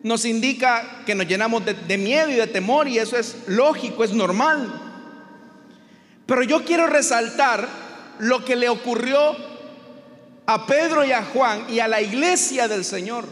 nos 0.03 0.25
indica 0.25 1.03
que 1.05 1.15
nos 1.15 1.27
llenamos 1.27 1.63
de, 1.65 1.97
miedo 1.97 2.29
y 2.29 2.35
de 2.35 2.47
temor 2.47 2.87
y 2.87 2.99
eso 2.99 3.17
es 3.17 3.35
lógico, 3.47 4.03
es 4.03 4.13
normal. 4.13 4.81
Pero 6.25 6.43
yo 6.43 6.63
quiero 6.63 6.87
resaltar 6.87 7.67
lo 8.19 8.45
que 8.45 8.55
le 8.55 8.69
ocurrió 8.69 9.35
a 10.45 10.65
Pedro 10.65 11.03
y 11.03 11.11
a 11.11 11.23
Juan 11.23 11.65
y 11.69 11.79
a 11.79 11.87
la 11.87 12.01
iglesia 12.01 12.67
del 12.67 12.85
Señor. 12.85 13.25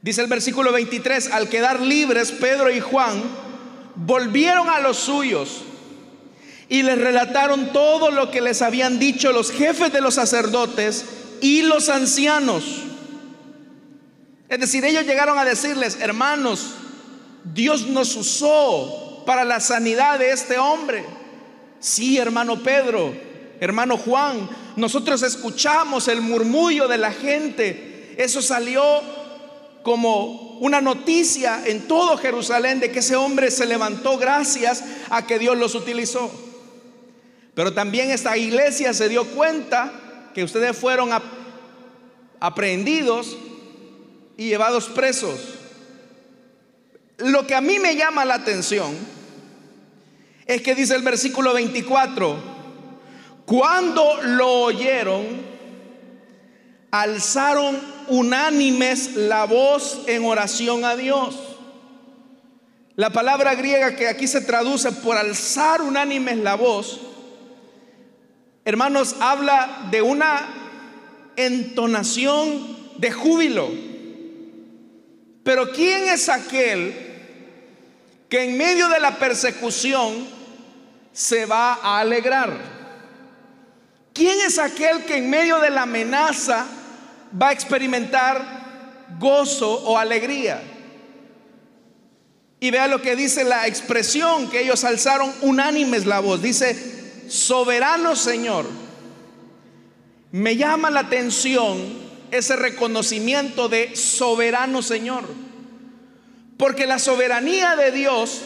Dice 0.00 0.20
el 0.20 0.26
versículo 0.26 0.72
23, 0.72 1.30
al 1.30 1.48
quedar 1.48 1.80
libres 1.80 2.32
Pedro 2.32 2.70
y 2.70 2.80
Juan 2.80 3.22
volvieron 3.94 4.68
a 4.68 4.80
los 4.80 4.98
suyos 4.98 5.62
y 6.68 6.82
les 6.82 6.98
relataron 6.98 7.72
todo 7.72 8.10
lo 8.10 8.30
que 8.30 8.40
les 8.40 8.62
habían 8.62 8.98
dicho 8.98 9.32
los 9.32 9.50
jefes 9.50 9.92
de 9.92 10.00
los 10.00 10.14
sacerdotes 10.14 11.04
y 11.40 11.62
los 11.62 11.88
ancianos. 11.88 12.64
Es 14.48 14.60
decir, 14.60 14.84
ellos 14.84 15.04
llegaron 15.04 15.38
a 15.38 15.44
decirles, 15.44 15.98
hermanos, 16.00 16.74
Dios 17.44 17.86
nos 17.88 18.16
usó 18.16 19.22
para 19.26 19.44
la 19.44 19.60
sanidad 19.60 20.18
de 20.18 20.30
este 20.30 20.58
hombre. 20.58 21.04
Sí, 21.80 22.18
hermano 22.18 22.62
Pedro, 22.62 23.12
hermano 23.60 23.96
Juan, 23.96 24.48
nosotros 24.76 25.22
escuchamos 25.22 26.08
el 26.08 26.20
murmullo 26.20 26.88
de 26.88 26.98
la 26.98 27.12
gente. 27.12 28.14
Eso 28.16 28.40
salió 28.40 28.82
como 29.82 30.58
una 30.58 30.80
noticia 30.80 31.62
en 31.66 31.88
todo 31.88 32.16
Jerusalén 32.16 32.80
de 32.80 32.90
que 32.92 33.00
ese 33.00 33.16
hombre 33.16 33.50
se 33.50 33.66
levantó 33.66 34.16
gracias 34.18 34.84
a 35.10 35.26
que 35.26 35.38
Dios 35.38 35.56
los 35.56 35.74
utilizó. 35.74 36.30
Pero 37.54 37.74
también 37.74 38.10
esta 38.10 38.36
iglesia 38.36 38.94
se 38.94 39.08
dio 39.08 39.26
cuenta 39.26 39.92
que 40.34 40.44
ustedes 40.44 40.76
fueron 40.76 41.10
aprehendidos 42.40 43.36
y 44.36 44.48
llevados 44.48 44.86
presos. 44.86 45.40
Lo 47.18 47.46
que 47.46 47.54
a 47.54 47.60
mí 47.60 47.78
me 47.78 47.94
llama 47.96 48.24
la 48.24 48.34
atención 48.34 48.96
es 50.46 50.62
que 50.62 50.74
dice 50.74 50.94
el 50.94 51.02
versículo 51.02 51.52
24, 51.52 52.36
cuando 53.44 54.22
lo 54.22 54.48
oyeron, 54.62 55.51
alzaron 56.92 57.80
unánimes 58.08 59.16
la 59.16 59.46
voz 59.46 60.02
en 60.06 60.24
oración 60.24 60.84
a 60.84 60.94
Dios. 60.94 61.36
La 62.96 63.10
palabra 63.10 63.54
griega 63.54 63.96
que 63.96 64.06
aquí 64.06 64.28
se 64.28 64.42
traduce 64.42 64.92
por 64.92 65.16
alzar 65.16 65.80
unánimes 65.80 66.36
la 66.36 66.54
voz, 66.54 67.00
hermanos, 68.66 69.16
habla 69.20 69.88
de 69.90 70.02
una 70.02 71.32
entonación 71.36 72.76
de 72.98 73.10
júbilo. 73.10 73.70
Pero 75.42 75.72
¿quién 75.72 76.10
es 76.10 76.28
aquel 76.28 76.94
que 78.28 78.44
en 78.44 78.58
medio 78.58 78.90
de 78.90 79.00
la 79.00 79.16
persecución 79.16 80.26
se 81.10 81.46
va 81.46 81.72
a 81.82 82.00
alegrar? 82.00 82.52
¿Quién 84.12 84.38
es 84.46 84.58
aquel 84.58 85.06
que 85.06 85.16
en 85.16 85.30
medio 85.30 85.58
de 85.58 85.70
la 85.70 85.82
amenaza 85.82 86.66
va 87.40 87.48
a 87.48 87.52
experimentar 87.52 89.16
gozo 89.18 89.72
o 89.84 89.98
alegría? 89.98 90.62
Y 92.60 92.70
vea 92.70 92.86
lo 92.86 93.02
que 93.02 93.16
dice 93.16 93.42
la 93.42 93.66
expresión 93.66 94.48
que 94.48 94.62
ellos 94.62 94.84
alzaron 94.84 95.32
unánimes 95.40 96.06
la 96.06 96.20
voz. 96.20 96.40
Dice, 96.40 96.76
soberano 97.28 98.14
Señor. 98.14 98.66
Me 100.30 100.56
llama 100.56 100.88
la 100.88 101.00
atención 101.00 101.76
ese 102.30 102.54
reconocimiento 102.54 103.68
de 103.68 103.96
soberano 103.96 104.80
Señor. 104.80 105.24
Porque 106.56 106.86
la 106.86 107.00
soberanía 107.00 107.74
de 107.74 107.90
Dios 107.90 108.42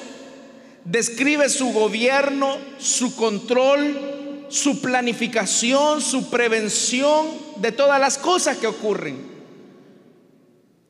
describe 0.86 1.50
su 1.50 1.72
gobierno, 1.72 2.56
su 2.78 3.14
control, 3.16 4.46
su 4.48 4.80
planificación, 4.80 6.00
su 6.00 6.30
prevención 6.30 7.45
de 7.60 7.72
todas 7.72 8.00
las 8.00 8.18
cosas 8.18 8.56
que 8.58 8.66
ocurren. 8.66 9.16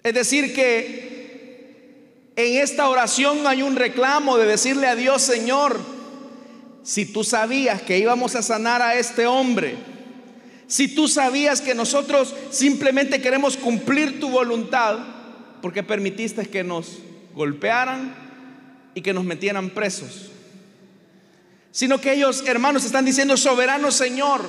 Es 0.03 0.15
decir, 0.15 0.55
que 0.55 2.33
en 2.37 2.63
esta 2.63 2.89
oración 2.89 3.47
hay 3.47 3.63
un 3.63 3.77
reclamo 3.77 4.37
de 4.37 4.47
decirle 4.47 4.87
a 4.87 4.95
Dios, 4.95 5.23
Señor, 5.23 5.81
si 6.83 7.07
tú 7.07 7.25
sabías 7.25 7.83
que 7.83 7.99
íbamos 7.99 8.37
a 8.37 8.43
sanar 8.43 8.83
a 8.83 8.95
este 8.95 9.27
hombre, 9.27 9.77
si 10.67 10.89
tú 10.89 11.09
sabías 11.09 11.61
que 11.61 11.75
nosotros 11.75 12.35
simplemente 12.51 13.21
queremos 13.21 13.57
cumplir 13.57 14.21
tu 14.21 14.29
voluntad, 14.29 14.99
porque 15.63 15.83
permitiste 15.83 16.47
que 16.47 16.63
nos 16.63 16.99
golpearan 17.35 18.15
y 18.95 19.01
que 19.01 19.13
nos 19.13 19.25
metieran 19.25 19.71
presos. 19.71 20.31
Sino 21.73 22.01
que 22.01 22.13
ellos, 22.13 22.45
hermanos, 22.47 22.85
están 22.85 23.05
diciendo, 23.05 23.37
soberano 23.37 23.91
Señor. 23.91 24.43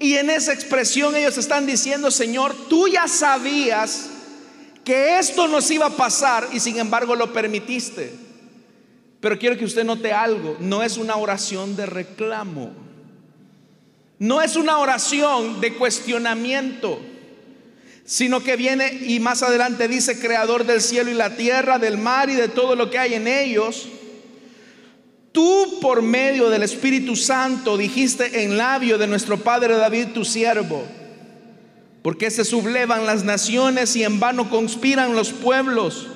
Y 0.00 0.14
en 0.14 0.30
esa 0.30 0.54
expresión 0.54 1.14
ellos 1.14 1.36
están 1.36 1.66
diciendo, 1.66 2.10
Señor, 2.10 2.56
tú 2.68 2.88
ya 2.88 3.06
sabías 3.06 4.08
que 4.82 5.18
esto 5.18 5.46
nos 5.46 5.70
iba 5.70 5.86
a 5.86 5.90
pasar 5.96 6.48
y 6.52 6.58
sin 6.58 6.78
embargo 6.78 7.14
lo 7.14 7.34
permitiste. 7.34 8.14
Pero 9.20 9.38
quiero 9.38 9.58
que 9.58 9.66
usted 9.66 9.84
note 9.84 10.10
algo, 10.10 10.56
no 10.58 10.82
es 10.82 10.96
una 10.96 11.16
oración 11.16 11.76
de 11.76 11.84
reclamo. 11.84 12.72
No 14.18 14.40
es 14.40 14.56
una 14.56 14.78
oración 14.78 15.60
de 15.60 15.74
cuestionamiento, 15.74 17.00
sino 18.04 18.42
que 18.42 18.56
viene 18.56 18.92
y 19.02 19.20
más 19.20 19.42
adelante 19.42 19.86
dice, 19.86 20.18
creador 20.18 20.64
del 20.64 20.80
cielo 20.80 21.10
y 21.10 21.14
la 21.14 21.36
tierra, 21.36 21.78
del 21.78 21.98
mar 21.98 22.30
y 22.30 22.34
de 22.34 22.48
todo 22.48 22.74
lo 22.74 22.90
que 22.90 22.98
hay 22.98 23.14
en 23.14 23.28
ellos. 23.28 23.88
Tú 25.32 25.78
por 25.80 26.02
medio 26.02 26.50
del 26.50 26.62
Espíritu 26.64 27.14
Santo 27.14 27.76
dijiste 27.76 28.42
en 28.42 28.56
labio 28.56 28.98
de 28.98 29.06
nuestro 29.06 29.38
Padre 29.38 29.76
David, 29.76 30.08
tu 30.12 30.24
siervo, 30.24 30.84
porque 32.02 32.30
se 32.30 32.44
sublevan 32.44 33.06
las 33.06 33.24
naciones 33.24 33.94
y 33.94 34.02
en 34.02 34.18
vano 34.18 34.50
conspiran 34.50 35.14
los 35.14 35.30
pueblos. 35.32 36.08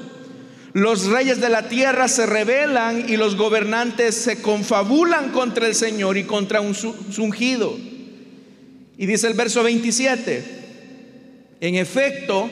Los 0.73 1.07
reyes 1.07 1.41
de 1.41 1.51
la 1.51 1.69
tierra 1.69 2.09
se 2.09 2.27
rebelan 2.27 3.09
y 3.09 3.17
los 3.17 3.37
gobernantes 3.37 4.17
se 4.17 4.43
confabulan 4.43 5.31
contra 5.31 5.69
el 5.69 5.77
Señor 5.77 6.17
y 6.17 6.25
contra 6.25 6.61
un 6.61 6.75
ungido. 7.19 7.79
Y 8.99 9.07
dice 9.07 9.29
el 9.29 9.35
verso 9.35 9.63
27, 9.63 10.45
en 11.61 11.77
efecto, 11.77 12.51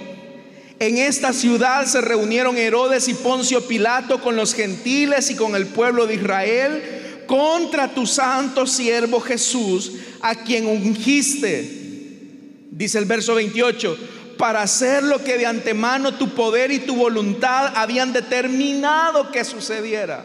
en 0.82 0.98
esta 0.98 1.32
ciudad 1.32 1.86
se 1.86 2.00
reunieron 2.00 2.58
Herodes 2.58 3.06
y 3.06 3.14
Poncio 3.14 3.68
Pilato 3.68 4.20
con 4.20 4.34
los 4.34 4.52
gentiles 4.52 5.30
y 5.30 5.36
con 5.36 5.54
el 5.54 5.66
pueblo 5.66 6.08
de 6.08 6.16
Israel 6.16 7.24
contra 7.28 7.94
tu 7.94 8.04
santo 8.04 8.66
siervo 8.66 9.20
Jesús, 9.20 9.92
a 10.22 10.34
quien 10.34 10.66
ungiste. 10.66 12.66
Dice 12.72 12.98
el 12.98 13.04
verso 13.04 13.36
28, 13.36 13.96
para 14.36 14.62
hacer 14.62 15.04
lo 15.04 15.22
que 15.22 15.38
de 15.38 15.46
antemano 15.46 16.14
tu 16.14 16.34
poder 16.34 16.72
y 16.72 16.80
tu 16.80 16.96
voluntad 16.96 17.74
habían 17.76 18.12
determinado 18.12 19.30
que 19.30 19.44
sucediera. 19.44 20.24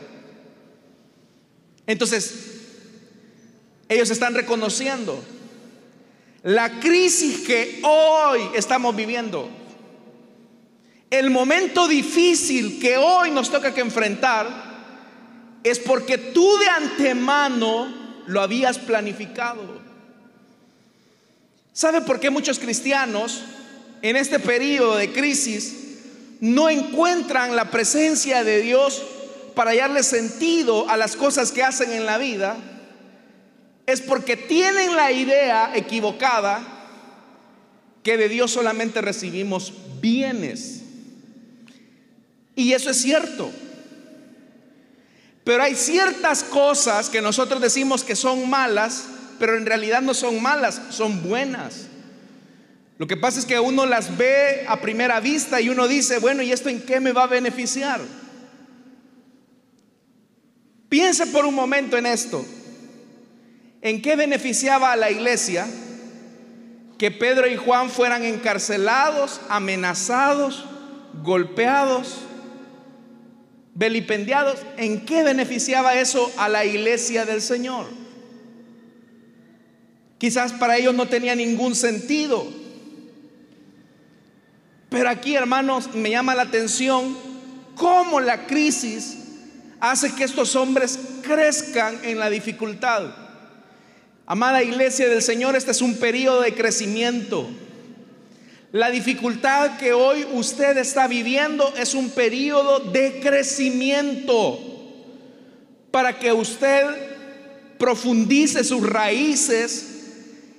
Entonces, 1.85 2.33
ellos 3.87 4.09
están 4.09 4.33
reconociendo 4.33 5.23
la 6.41 6.79
crisis 6.79 7.45
que 7.45 7.79
hoy 7.83 8.41
estamos 8.55 8.95
viviendo, 8.95 9.51
el 11.09 11.29
momento 11.29 11.87
difícil 11.87 12.79
que 12.79 12.97
hoy 12.97 13.31
nos 13.31 13.49
toca 13.49 13.73
que 13.73 13.81
enfrentar, 13.81 14.47
es 15.63 15.79
porque 15.79 16.17
tú 16.17 16.57
de 16.57 16.69
antemano 16.69 18.23
lo 18.27 18.41
habías 18.41 18.77
planificado. 18.77 19.81
¿Sabe 21.73 22.01
por 22.01 22.19
qué 22.19 22.29
muchos 22.29 22.59
cristianos 22.59 23.43
en 24.01 24.15
este 24.15 24.39
periodo 24.39 24.97
de 24.97 25.11
crisis 25.11 25.75
no 26.39 26.69
encuentran 26.69 27.55
la 27.55 27.71
presencia 27.71 28.43
de 28.43 28.61
Dios 28.61 29.03
para 29.55 29.75
darle 29.75 30.03
sentido 30.03 30.89
a 30.89 30.97
las 30.97 31.15
cosas 31.15 31.51
que 31.51 31.63
hacen 31.63 31.91
en 31.91 32.05
la 32.05 32.17
vida? 32.17 32.57
es 33.87 34.01
porque 34.01 34.35
tienen 34.35 34.95
la 34.95 35.11
idea 35.13 35.71
equivocada 35.73 36.61
que 38.03 38.17
de 38.17 38.27
Dios 38.27 38.51
solamente 38.51 39.01
recibimos 39.01 39.73
bienes. 40.01 40.76
Y 42.57 42.73
eso 42.73 42.89
es 42.89 42.97
cierto. 42.97 43.51
Pero 45.43 45.61
hay 45.61 45.75
ciertas 45.75 46.43
cosas 46.43 47.07
que 47.07 47.21
nosotros 47.21 47.61
decimos 47.61 48.03
que 48.03 48.15
son 48.15 48.49
malas, 48.49 49.05
pero 49.37 49.55
en 49.55 49.65
realidad 49.67 50.01
no 50.01 50.15
son 50.15 50.41
malas, 50.41 50.81
son 50.89 51.21
buenas. 51.21 51.85
Lo 52.97 53.05
que 53.05 53.15
pasa 53.15 53.39
es 53.39 53.45
que 53.45 53.59
uno 53.59 53.85
las 53.85 54.17
ve 54.17 54.65
a 54.67 54.81
primera 54.81 55.19
vista 55.19 55.61
y 55.61 55.69
uno 55.69 55.87
dice, 55.87 56.17
bueno, 56.17 56.41
¿y 56.41 56.51
esto 56.51 56.67
en 56.67 56.81
qué 56.81 56.99
me 56.99 57.11
va 57.11 57.25
a 57.25 57.27
beneficiar? 57.27 58.01
Piense 60.89 61.27
por 61.27 61.45
un 61.45 61.53
momento 61.53 61.95
en 61.95 62.07
esto. 62.07 62.43
¿En 63.83 64.01
qué 64.01 64.15
beneficiaba 64.15 64.91
a 64.91 64.95
la 64.95 65.11
iglesia 65.11 65.67
que 66.97 67.11
Pedro 67.11 67.45
y 67.45 67.55
Juan 67.55 67.91
fueran 67.91 68.23
encarcelados, 68.23 69.41
amenazados, 69.47 70.65
golpeados, 71.21 72.21
vilipendiados? 73.77 74.59
¿En 74.77 75.05
qué 75.05 75.23
beneficiaba 75.23 75.95
eso 75.95 76.31
a 76.37 76.49
la 76.49 76.65
iglesia 76.65 77.25
del 77.25 77.41
Señor? 77.41 77.85
Quizás 80.17 80.51
para 80.53 80.77
ellos 80.77 80.95
no 80.95 81.07
tenía 81.07 81.35
ningún 81.35 81.75
sentido. 81.75 82.47
Pero 84.89 85.09
aquí, 85.09 85.35
hermanos, 85.35 85.93
me 85.93 86.09
llama 86.09 86.33
la 86.33 86.43
atención 86.43 87.15
cómo 87.75 88.19
la 88.19 88.47
crisis 88.47 89.17
hace 89.79 90.13
que 90.15 90.23
estos 90.23 90.55
hombres 90.55 90.97
crezcan 91.21 91.99
en 92.03 92.17
la 92.17 92.31
dificultad. 92.31 93.13
Amada 94.25 94.63
iglesia 94.63 95.07
del 95.07 95.21
Señor, 95.21 95.55
este 95.55 95.71
es 95.71 95.81
un 95.81 95.97
periodo 95.97 96.41
de 96.41 96.55
crecimiento. 96.55 97.47
La 98.71 98.91
dificultad 98.91 99.77
que 99.77 99.93
hoy 99.93 100.27
usted 100.33 100.77
está 100.77 101.07
viviendo 101.07 101.73
es 101.77 101.93
un 101.93 102.09
periodo 102.09 102.79
de 102.79 103.19
crecimiento 103.21 104.59
para 105.89 106.19
que 106.19 106.33
usted 106.33 106.85
profundice 107.77 108.63
sus 108.65 108.87
raíces 108.87 109.93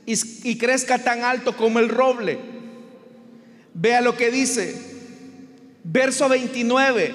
y, 0.07 0.57
crezca 0.57 0.99
tan 1.05 1.23
alto 1.23 1.55
como 1.55 1.81
el 1.81 1.91
roble. 1.91 2.39
Vea 3.75 4.01
lo 4.01 4.17
que 4.17 4.31
dice, 4.31 4.75
verso 5.85 6.31
29. 6.31 7.15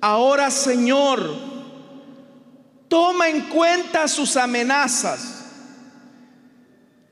Ahora 0.00 0.50
Señor, 0.50 1.32
toma 2.88 3.28
en 3.28 3.42
cuenta 3.42 4.08
sus 4.08 4.36
amenazas. 4.36 5.44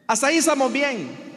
Hasta 0.09 0.27
ahí 0.27 0.39
estamos 0.39 0.73
bien. 0.73 1.28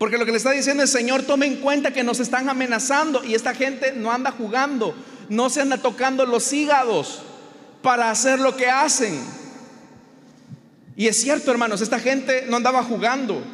Porque 0.00 0.16
lo 0.16 0.24
que 0.24 0.30
le 0.30 0.38
está 0.38 0.52
diciendo 0.52 0.82
es, 0.82 0.88
Señor, 0.88 1.24
tome 1.24 1.44
en 1.44 1.56
cuenta 1.56 1.92
que 1.92 2.02
nos 2.02 2.20
están 2.20 2.48
amenazando 2.48 3.22
y 3.22 3.34
esta 3.34 3.52
gente 3.54 3.92
no 3.92 4.10
anda 4.10 4.30
jugando, 4.30 4.94
no 5.28 5.50
se 5.50 5.60
anda 5.60 5.76
tocando 5.76 6.24
los 6.24 6.50
hígados 6.54 7.20
para 7.82 8.10
hacer 8.10 8.38
lo 8.40 8.56
que 8.56 8.66
hacen. 8.66 9.20
Y 10.96 11.06
es 11.06 11.20
cierto, 11.20 11.50
hermanos, 11.50 11.82
esta 11.82 11.98
gente 11.98 12.46
no 12.48 12.56
andaba 12.56 12.82
jugando. 12.82 13.44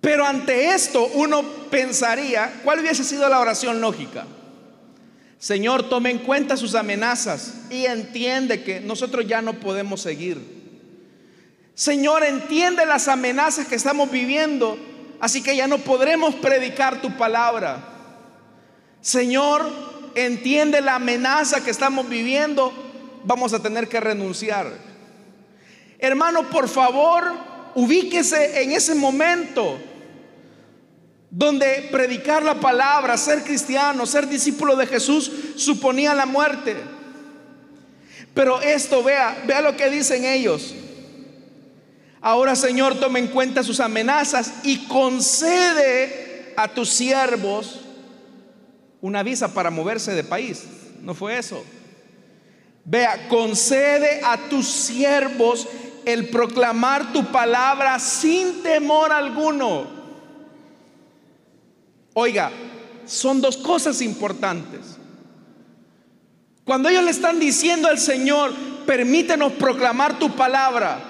Pero 0.00 0.26
ante 0.26 0.74
esto 0.74 1.08
uno 1.14 1.44
pensaría, 1.70 2.62
¿cuál 2.64 2.80
hubiese 2.80 3.04
sido 3.04 3.28
la 3.28 3.38
oración 3.38 3.80
lógica? 3.80 4.26
Señor, 5.38 5.88
tome 5.88 6.10
en 6.10 6.18
cuenta 6.18 6.56
sus 6.56 6.74
amenazas 6.74 7.58
y 7.70 7.84
entiende 7.84 8.64
que 8.64 8.80
nosotros 8.80 9.24
ya 9.28 9.40
no 9.40 9.60
podemos 9.60 10.00
seguir. 10.00 10.59
Señor, 11.80 12.24
entiende 12.24 12.84
las 12.84 13.08
amenazas 13.08 13.66
que 13.66 13.74
estamos 13.74 14.10
viviendo, 14.10 14.76
así 15.18 15.42
que 15.42 15.56
ya 15.56 15.66
no 15.66 15.78
podremos 15.78 16.34
predicar 16.34 17.00
tu 17.00 17.16
palabra. 17.16 17.82
Señor, 19.00 19.66
entiende 20.14 20.82
la 20.82 20.96
amenaza 20.96 21.64
que 21.64 21.70
estamos 21.70 22.06
viviendo, 22.06 22.70
vamos 23.24 23.54
a 23.54 23.62
tener 23.62 23.88
que 23.88 23.98
renunciar. 23.98 24.70
Hermano, 25.98 26.50
por 26.50 26.68
favor, 26.68 27.24
ubíquese 27.74 28.62
en 28.62 28.72
ese 28.72 28.94
momento 28.94 29.80
donde 31.30 31.88
predicar 31.90 32.42
la 32.42 32.56
palabra, 32.56 33.16
ser 33.16 33.42
cristiano, 33.42 34.04
ser 34.04 34.28
discípulo 34.28 34.76
de 34.76 34.86
Jesús 34.86 35.32
suponía 35.56 36.12
la 36.12 36.26
muerte. 36.26 36.76
Pero 38.34 38.60
esto, 38.60 39.02
vea, 39.02 39.44
vea 39.46 39.62
lo 39.62 39.74
que 39.78 39.88
dicen 39.88 40.26
ellos. 40.26 40.74
Ahora, 42.20 42.54
Señor, 42.54 42.96
toma 42.96 43.18
en 43.18 43.28
cuenta 43.28 43.62
sus 43.62 43.80
amenazas 43.80 44.52
y 44.62 44.86
concede 44.86 46.52
a 46.56 46.68
tus 46.68 46.90
siervos 46.90 47.80
una 49.00 49.22
visa 49.22 49.54
para 49.54 49.70
moverse 49.70 50.12
de 50.12 50.24
país. 50.24 50.64
No 51.00 51.14
fue 51.14 51.38
eso. 51.38 51.64
Vea, 52.84 53.28
concede 53.28 54.20
a 54.24 54.36
tus 54.48 54.66
siervos 54.66 55.66
el 56.04 56.28
proclamar 56.28 57.12
tu 57.12 57.24
palabra 57.26 57.98
sin 57.98 58.62
temor 58.62 59.12
alguno. 59.12 59.86
Oiga, 62.14 62.50
son 63.06 63.40
dos 63.40 63.56
cosas 63.56 64.02
importantes. 64.02 64.80
Cuando 66.64 66.88
ellos 66.88 67.04
le 67.04 67.10
están 67.10 67.40
diciendo 67.40 67.88
al 67.88 67.98
Señor, 67.98 68.52
permítenos 68.86 69.52
proclamar 69.52 70.18
tu 70.18 70.30
palabra, 70.36 71.09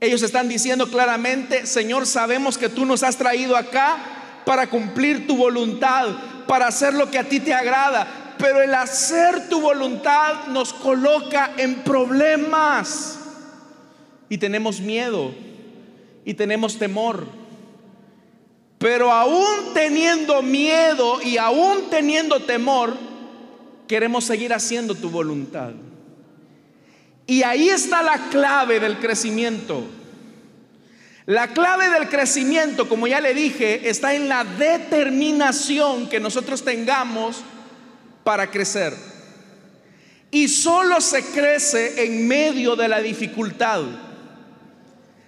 ellos 0.00 0.22
están 0.22 0.48
diciendo 0.48 0.88
claramente, 0.88 1.66
Señor, 1.66 2.06
sabemos 2.06 2.56
que 2.56 2.70
tú 2.70 2.86
nos 2.86 3.02
has 3.02 3.16
traído 3.16 3.54
acá 3.54 3.98
para 4.46 4.68
cumplir 4.68 5.26
tu 5.26 5.36
voluntad, 5.36 6.08
para 6.46 6.66
hacer 6.66 6.94
lo 6.94 7.10
que 7.10 7.18
a 7.18 7.24
ti 7.24 7.38
te 7.38 7.52
agrada, 7.52 8.34
pero 8.38 8.62
el 8.62 8.74
hacer 8.74 9.48
tu 9.50 9.60
voluntad 9.60 10.46
nos 10.48 10.72
coloca 10.72 11.52
en 11.58 11.82
problemas 11.84 13.18
y 14.30 14.38
tenemos 14.38 14.80
miedo 14.80 15.34
y 16.24 16.32
tenemos 16.32 16.78
temor. 16.78 17.26
Pero 18.78 19.12
aún 19.12 19.74
teniendo 19.74 20.40
miedo 20.40 21.20
y 21.20 21.36
aún 21.36 21.90
teniendo 21.90 22.40
temor, 22.40 22.96
queremos 23.86 24.24
seguir 24.24 24.54
haciendo 24.54 24.94
tu 24.94 25.10
voluntad. 25.10 25.72
Y 27.30 27.44
ahí 27.44 27.68
está 27.68 28.02
la 28.02 28.28
clave 28.28 28.80
del 28.80 28.98
crecimiento. 28.98 29.86
La 31.26 31.46
clave 31.52 31.88
del 31.88 32.08
crecimiento, 32.08 32.88
como 32.88 33.06
ya 33.06 33.20
le 33.20 33.34
dije, 33.34 33.88
está 33.88 34.14
en 34.14 34.28
la 34.28 34.42
determinación 34.42 36.08
que 36.08 36.18
nosotros 36.18 36.64
tengamos 36.64 37.36
para 38.24 38.50
crecer. 38.50 38.96
Y 40.32 40.48
solo 40.48 41.00
se 41.00 41.22
crece 41.22 42.04
en 42.04 42.26
medio 42.26 42.74
de 42.74 42.88
la 42.88 43.00
dificultad. 43.00 43.82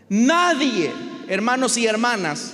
Nadie, 0.09 0.91
hermanos 1.29 1.77
y 1.77 1.87
hermanas, 1.87 2.53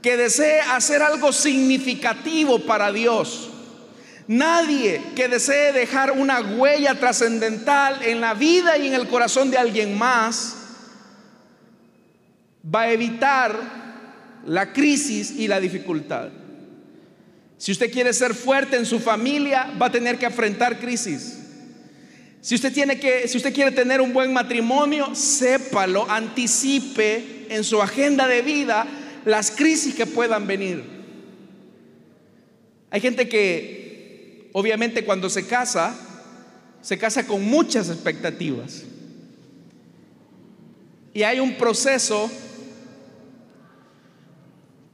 que 0.00 0.16
desee 0.16 0.62
hacer 0.62 1.02
algo 1.02 1.30
significativo 1.34 2.60
para 2.60 2.90
Dios. 2.90 3.50
Nadie 4.28 5.00
que 5.16 5.28
desee 5.28 5.72
dejar 5.72 6.12
una 6.12 6.40
huella 6.40 6.94
trascendental 6.94 8.02
en 8.02 8.20
la 8.20 8.34
vida 8.34 8.78
y 8.78 8.86
en 8.86 8.94
el 8.94 9.08
corazón 9.08 9.50
de 9.50 9.58
alguien 9.58 9.98
más 9.98 10.56
va 12.74 12.82
a 12.82 12.92
evitar 12.92 13.58
la 14.46 14.72
crisis 14.72 15.32
y 15.32 15.48
la 15.48 15.60
dificultad. 15.60 16.28
Si 17.58 17.72
usted 17.72 17.92
quiere 17.92 18.12
ser 18.12 18.34
fuerte 18.34 18.76
en 18.76 18.86
su 18.86 18.98
familia, 18.98 19.72
va 19.80 19.86
a 19.86 19.92
tener 19.92 20.18
que 20.18 20.26
enfrentar 20.26 20.78
crisis. 20.78 21.38
Si 22.40 22.56
usted 22.56 22.72
tiene 22.72 22.98
que 22.98 23.28
si 23.28 23.36
usted 23.36 23.54
quiere 23.54 23.70
tener 23.70 24.00
un 24.00 24.12
buen 24.12 24.32
matrimonio, 24.32 25.14
sépalo, 25.14 26.08
anticipe 26.10 27.46
en 27.48 27.62
su 27.62 27.80
agenda 27.80 28.26
de 28.26 28.42
vida 28.42 28.86
las 29.24 29.50
crisis 29.50 29.94
que 29.94 30.06
puedan 30.06 30.46
venir. 30.46 30.82
Hay 32.90 33.00
gente 33.00 33.28
que 33.28 33.81
obviamente 34.52 35.04
cuando 35.04 35.28
se 35.28 35.46
casa, 35.46 35.94
se 36.80 36.98
casa 36.98 37.26
con 37.26 37.44
muchas 37.44 37.88
expectativas. 37.88 38.84
Y 41.14 41.22
hay 41.22 41.40
un 41.40 41.56
proceso 41.56 42.30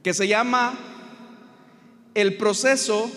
que 0.03 0.13
se 0.13 0.27
llama 0.27 0.77
el 2.13 2.37
proceso 2.37 3.09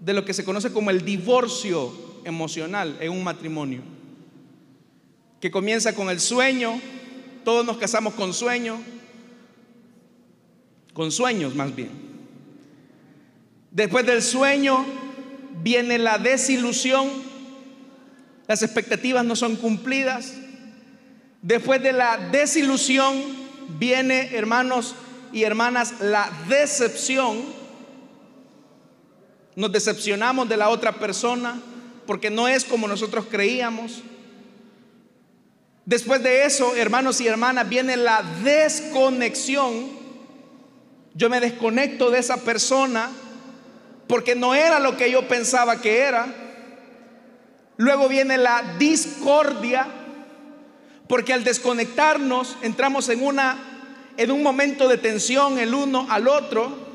de 0.00 0.12
lo 0.12 0.24
que 0.24 0.34
se 0.34 0.44
conoce 0.44 0.72
como 0.72 0.90
el 0.90 1.04
divorcio 1.04 2.20
emocional 2.24 2.96
en 3.00 3.12
un 3.12 3.24
matrimonio, 3.24 3.82
que 5.40 5.50
comienza 5.50 5.94
con 5.94 6.10
el 6.10 6.20
sueño, 6.20 6.80
todos 7.44 7.64
nos 7.64 7.76
casamos 7.76 8.14
con 8.14 8.34
sueño, 8.34 8.78
con 10.92 11.12
sueños 11.12 11.54
más 11.54 11.74
bien. 11.74 12.05
Después 13.76 14.06
del 14.06 14.22
sueño 14.22 14.86
viene 15.62 15.98
la 15.98 16.16
desilusión, 16.16 17.10
las 18.46 18.62
expectativas 18.62 19.22
no 19.22 19.36
son 19.36 19.56
cumplidas. 19.56 20.32
Después 21.42 21.82
de 21.82 21.92
la 21.92 22.16
desilusión 22.16 23.14
viene, 23.78 24.34
hermanos 24.34 24.94
y 25.30 25.42
hermanas, 25.42 26.00
la 26.00 26.30
decepción. 26.48 27.36
Nos 29.56 29.70
decepcionamos 29.70 30.48
de 30.48 30.56
la 30.56 30.70
otra 30.70 30.92
persona 30.92 31.60
porque 32.06 32.30
no 32.30 32.48
es 32.48 32.64
como 32.64 32.88
nosotros 32.88 33.26
creíamos. 33.30 34.02
Después 35.84 36.22
de 36.22 36.46
eso, 36.46 36.74
hermanos 36.76 37.20
y 37.20 37.26
hermanas, 37.26 37.68
viene 37.68 37.98
la 37.98 38.22
desconexión 38.42 40.06
yo 41.16 41.30
me 41.30 41.40
desconecto 41.40 42.10
de 42.10 42.18
esa 42.18 42.36
persona 42.36 43.10
porque 44.06 44.34
no 44.34 44.54
era 44.54 44.78
lo 44.78 44.96
que 44.96 45.10
yo 45.10 45.26
pensaba 45.28 45.80
que 45.80 46.00
era. 46.00 46.26
Luego 47.76 48.08
viene 48.08 48.38
la 48.38 48.76
discordia, 48.78 49.86
porque 51.08 51.32
al 51.32 51.44
desconectarnos 51.44 52.56
entramos 52.62 53.08
en 53.08 53.24
una 53.24 53.72
en 54.16 54.30
un 54.30 54.42
momento 54.42 54.88
de 54.88 54.96
tensión 54.96 55.58
el 55.58 55.74
uno 55.74 56.06
al 56.08 56.26
otro. 56.28 56.86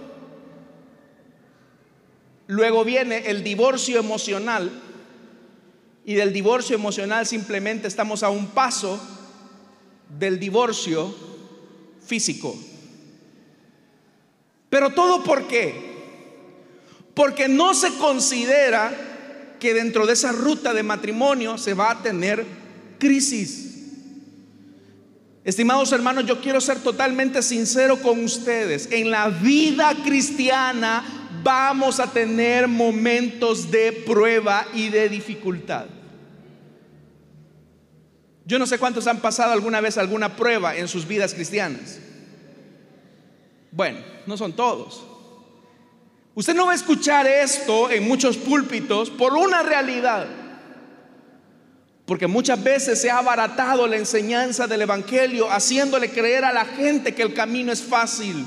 Luego 2.47 2.83
viene 2.83 3.29
el 3.29 3.43
divorcio 3.43 3.99
emocional 3.99 4.71
y 6.03 6.15
del 6.15 6.33
divorcio 6.33 6.75
emocional 6.75 7.25
simplemente 7.27 7.87
estamos 7.87 8.23
a 8.23 8.29
un 8.29 8.47
paso 8.47 8.99
del 10.09 10.39
divorcio 10.39 11.13
físico. 12.05 12.55
Pero 14.69 14.89
todo 14.89 15.23
por 15.23 15.47
qué? 15.47 15.90
Porque 17.13 17.47
no 17.47 17.73
se 17.73 17.93
considera 17.95 18.91
que 19.59 19.73
dentro 19.73 20.05
de 20.05 20.13
esa 20.13 20.31
ruta 20.31 20.73
de 20.73 20.83
matrimonio 20.83 21.57
se 21.57 21.73
va 21.73 21.91
a 21.91 22.01
tener 22.01 22.45
crisis. 22.97 23.71
Estimados 25.43 25.91
hermanos, 25.91 26.25
yo 26.25 26.39
quiero 26.39 26.61
ser 26.61 26.79
totalmente 26.79 27.41
sincero 27.41 28.01
con 28.01 28.23
ustedes. 28.23 28.89
En 28.91 29.11
la 29.11 29.29
vida 29.29 29.95
cristiana 30.03 31.03
vamos 31.43 31.99
a 31.99 32.07
tener 32.11 32.67
momentos 32.67 33.71
de 33.71 33.91
prueba 33.91 34.67
y 34.73 34.89
de 34.89 35.09
dificultad. 35.09 35.85
Yo 38.45 38.59
no 38.59 38.67
sé 38.67 38.77
cuántos 38.77 39.07
han 39.07 39.19
pasado 39.19 39.51
alguna 39.51 39.81
vez 39.81 39.97
alguna 39.97 40.35
prueba 40.35 40.75
en 40.75 40.87
sus 40.87 41.07
vidas 41.07 41.33
cristianas. 41.33 41.99
Bueno, 43.71 43.99
no 44.27 44.37
son 44.37 44.53
todos. 44.53 45.05
Usted 46.33 46.55
no 46.55 46.65
va 46.67 46.71
a 46.71 46.75
escuchar 46.75 47.27
esto 47.27 47.89
en 47.91 48.07
muchos 48.07 48.37
púlpitos 48.37 49.09
por 49.09 49.33
una 49.33 49.63
realidad. 49.63 50.27
Porque 52.05 52.27
muchas 52.27 52.61
veces 52.63 53.01
se 53.01 53.09
ha 53.09 53.17
abaratado 53.17 53.85
la 53.87 53.97
enseñanza 53.97 54.67
del 54.67 54.81
Evangelio 54.81 55.49
haciéndole 55.49 56.09
creer 56.09 56.45
a 56.45 56.53
la 56.53 56.65
gente 56.65 57.13
que 57.13 57.21
el 57.21 57.33
camino 57.33 57.71
es 57.71 57.81
fácil. 57.81 58.45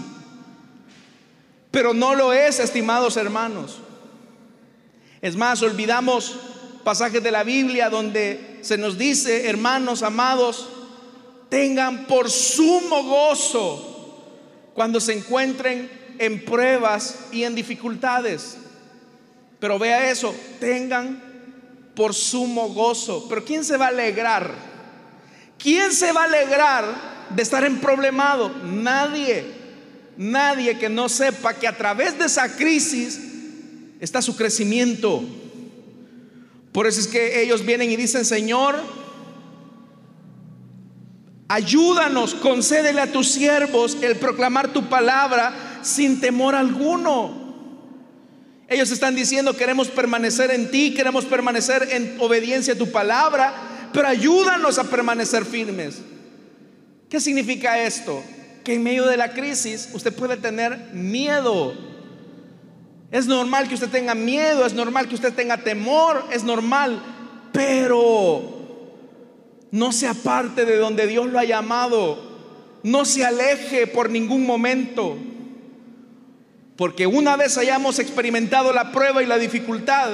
Pero 1.70 1.92
no 1.92 2.14
lo 2.14 2.32
es, 2.32 2.58
estimados 2.58 3.16
hermanos. 3.16 3.78
Es 5.20 5.36
más, 5.36 5.62
olvidamos 5.62 6.36
pasajes 6.84 7.22
de 7.22 7.30
la 7.30 7.42
Biblia 7.42 7.90
donde 7.90 8.58
se 8.62 8.78
nos 8.78 8.96
dice, 8.96 9.48
hermanos 9.48 10.02
amados, 10.02 10.68
tengan 11.48 12.06
por 12.06 12.30
sumo 12.30 13.02
gozo 13.04 14.70
cuando 14.74 15.00
se 15.00 15.14
encuentren 15.14 16.03
en 16.18 16.44
pruebas 16.44 17.26
y 17.32 17.44
en 17.44 17.54
dificultades. 17.54 18.56
Pero 19.58 19.78
vea 19.78 20.10
eso, 20.10 20.34
tengan 20.60 21.22
por 21.94 22.14
sumo 22.14 22.68
gozo. 22.74 23.26
Pero 23.28 23.44
¿quién 23.44 23.64
se 23.64 23.76
va 23.76 23.86
a 23.86 23.88
alegrar? 23.88 24.52
¿Quién 25.58 25.92
se 25.92 26.12
va 26.12 26.22
a 26.22 26.26
alegrar 26.26 26.84
de 27.30 27.42
estar 27.42 27.64
en 27.64 27.80
problemado? 27.80 28.50
Nadie. 28.64 29.44
Nadie 30.16 30.78
que 30.78 30.88
no 30.88 31.08
sepa 31.08 31.54
que 31.54 31.66
a 31.66 31.76
través 31.76 32.18
de 32.18 32.26
esa 32.26 32.56
crisis 32.56 33.20
está 34.00 34.20
su 34.20 34.36
crecimiento. 34.36 35.24
Por 36.72 36.86
eso 36.86 37.00
es 37.00 37.06
que 37.06 37.42
ellos 37.42 37.64
vienen 37.64 37.90
y 37.90 37.96
dicen, 37.96 38.24
Señor, 38.24 38.76
ayúdanos, 41.48 42.34
concédele 42.34 43.00
a 43.00 43.12
tus 43.12 43.28
siervos 43.28 43.96
el 44.02 44.16
proclamar 44.16 44.72
tu 44.72 44.88
palabra 44.88 45.73
sin 45.84 46.20
temor 46.20 46.54
alguno. 46.54 47.44
Ellos 48.68 48.90
están 48.90 49.14
diciendo, 49.14 49.56
queremos 49.56 49.88
permanecer 49.88 50.50
en 50.50 50.70
ti, 50.70 50.94
queremos 50.94 51.26
permanecer 51.26 51.88
en 51.90 52.16
obediencia 52.18 52.74
a 52.74 52.78
tu 52.78 52.90
palabra, 52.90 53.90
pero 53.92 54.08
ayúdanos 54.08 54.78
a 54.78 54.84
permanecer 54.84 55.44
firmes. 55.44 56.00
¿Qué 57.08 57.20
significa 57.20 57.78
esto? 57.78 58.22
Que 58.64 58.74
en 58.74 58.82
medio 58.82 59.06
de 59.06 59.16
la 59.16 59.32
crisis 59.32 59.90
usted 59.92 60.12
puede 60.14 60.38
tener 60.38 60.90
miedo. 60.92 61.74
Es 63.10 63.26
normal 63.26 63.68
que 63.68 63.74
usted 63.74 63.90
tenga 63.90 64.14
miedo, 64.14 64.66
es 64.66 64.72
normal 64.72 65.06
que 65.08 65.14
usted 65.14 65.34
tenga 65.34 65.58
temor, 65.58 66.24
es 66.32 66.42
normal, 66.42 67.00
pero 67.52 68.64
no 69.70 69.92
se 69.92 70.08
aparte 70.08 70.64
de 70.64 70.78
donde 70.78 71.06
Dios 71.06 71.26
lo 71.26 71.38
ha 71.38 71.44
llamado, 71.44 72.18
no 72.82 73.04
se 73.04 73.24
aleje 73.24 73.86
por 73.86 74.08
ningún 74.08 74.46
momento. 74.46 75.16
Porque 76.76 77.06
una 77.06 77.36
vez 77.36 77.56
hayamos 77.56 77.98
experimentado 77.98 78.72
la 78.72 78.90
prueba 78.90 79.22
y 79.22 79.26
la 79.26 79.38
dificultad, 79.38 80.10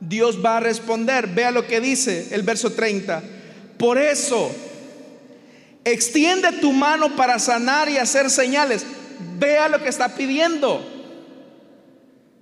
Dios 0.00 0.44
va 0.44 0.56
a 0.56 0.60
responder. 0.60 1.26
Vea 1.26 1.50
lo 1.50 1.66
que 1.66 1.80
dice 1.80 2.28
el 2.32 2.42
verso 2.42 2.72
30. 2.72 3.22
Por 3.78 3.98
eso, 3.98 4.50
extiende 5.84 6.52
tu 6.52 6.72
mano 6.72 7.14
para 7.16 7.38
sanar 7.38 7.88
y 7.90 7.98
hacer 7.98 8.30
señales. 8.30 8.86
Vea 9.38 9.68
lo 9.68 9.82
que 9.82 9.90
está 9.90 10.14
pidiendo. 10.14 10.88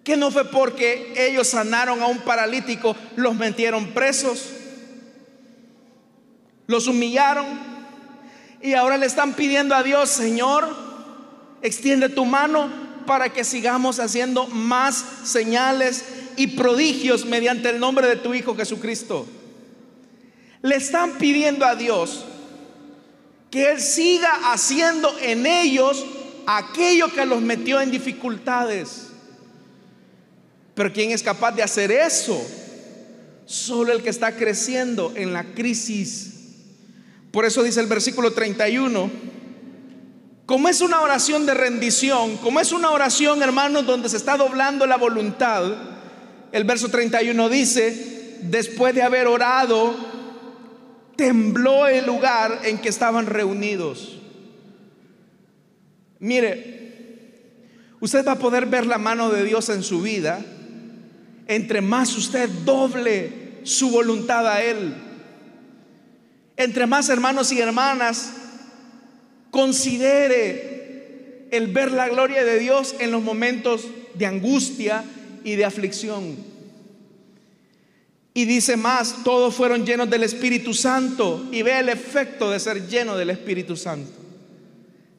Que 0.05 0.17
no 0.17 0.31
fue 0.31 0.45
porque 0.45 1.13
ellos 1.17 1.49
sanaron 1.49 2.01
a 2.03 2.07
un 2.07 2.19
paralítico, 2.19 2.97
los 3.17 3.35
metieron 3.35 3.89
presos, 3.89 4.51
los 6.67 6.87
humillaron 6.87 7.47
y 8.63 8.75
ahora 8.75 8.97
le 8.97 9.07
están 9.07 9.35
pidiendo 9.35 9.75
a 9.75 9.83
Dios, 9.83 10.09
Señor, 10.09 10.69
extiende 11.61 12.09
tu 12.09 12.25
mano 12.25 12.90
para 13.11 13.33
que 13.33 13.43
sigamos 13.43 13.99
haciendo 13.99 14.47
más 14.47 15.05
señales 15.25 16.05
y 16.37 16.47
prodigios 16.47 17.25
mediante 17.25 17.69
el 17.69 17.81
nombre 17.81 18.07
de 18.07 18.15
tu 18.15 18.35
Hijo 18.35 18.55
Jesucristo. 18.55 19.27
Le 20.63 20.77
están 20.77 21.19
pidiendo 21.19 21.67
a 21.67 21.75
Dios 21.75 22.25
que 23.51 23.73
Él 23.73 23.81
siga 23.81 24.53
haciendo 24.53 25.13
en 25.23 25.45
ellos 25.45 26.07
aquello 26.47 27.13
que 27.13 27.27
los 27.27 27.43
metió 27.43 27.81
en 27.81 27.91
dificultades. 27.91 29.09
Pero 30.77 30.93
¿quién 30.93 31.11
es 31.11 31.25
capaz 31.25 31.51
de 31.51 31.65
hacer 31.65 31.91
eso? 31.91 32.41
Solo 33.45 33.93
el 33.93 34.05
que 34.05 34.11
está 34.11 34.37
creciendo 34.37 35.13
en 35.17 35.33
la 35.33 35.53
crisis. 35.53 36.31
Por 37.33 37.45
eso 37.45 37.65
dice 37.65 37.81
el 37.81 37.87
versículo 37.87 38.33
31 38.33 39.11
como 40.51 40.69
es 40.69 40.81
una 40.81 41.01
oración 41.01 41.47
de 41.47 41.55
rendición, 41.55 42.37
como 42.39 42.59
es 42.59 42.73
una 42.73 42.91
oración, 42.91 43.41
hermanos, 43.41 43.87
donde 43.87 44.09
se 44.09 44.17
está 44.17 44.37
doblando 44.37 44.85
la 44.85 44.97
voluntad, 44.97 45.63
el 46.51 46.65
verso 46.65 46.89
31 46.89 47.49
dice, 47.49 48.37
después 48.43 48.93
de 48.93 49.03
haber 49.03 49.29
orado, 49.29 49.95
tembló 51.15 51.87
el 51.87 52.05
lugar 52.05 52.63
en 52.65 52.79
que 52.79 52.89
estaban 52.89 53.27
reunidos. 53.27 54.19
Mire, 56.19 57.69
usted 58.01 58.27
va 58.27 58.33
a 58.33 58.39
poder 58.41 58.67
ver 58.67 58.87
la 58.87 58.99
mano 58.99 59.31
de 59.31 59.45
Dios 59.45 59.69
en 59.69 59.85
su 59.85 60.03
vida 60.03 60.45
entre 61.47 61.81
más 61.81 62.17
usted 62.17 62.51
doble 62.65 63.61
su 63.63 63.93
voluntad 63.93 64.49
a 64.49 64.65
Él. 64.65 64.97
Entre 66.57 66.89
más 66.89 67.09
hermanos 67.09 67.53
y 67.53 67.61
hermanas 67.61 68.33
Considere 69.51 71.49
el 71.51 71.67
ver 71.69 71.91
la 71.91 72.09
gloria 72.09 72.45
de 72.45 72.59
Dios 72.59 72.95
en 72.99 73.11
los 73.11 73.23
momentos 73.23 73.87
de 74.15 74.27
angustia 74.27 75.05
y 75.45 75.57
de 75.57 75.65
aflicción. 75.65 76.37
Y 78.33 78.45
dice 78.45 78.77
más, 78.77 79.25
todos 79.25 79.55
fueron 79.55 79.85
llenos 79.85 80.09
del 80.09 80.23
Espíritu 80.23 80.73
Santo 80.73 81.47
y 81.51 81.63
ve 81.63 81.81
el 81.81 81.89
efecto 81.89 82.51
de 82.51 82.61
ser 82.61 82.89
lleno 82.89 83.17
del 83.17 83.31
Espíritu 83.31 83.77
Santo. 83.77 84.13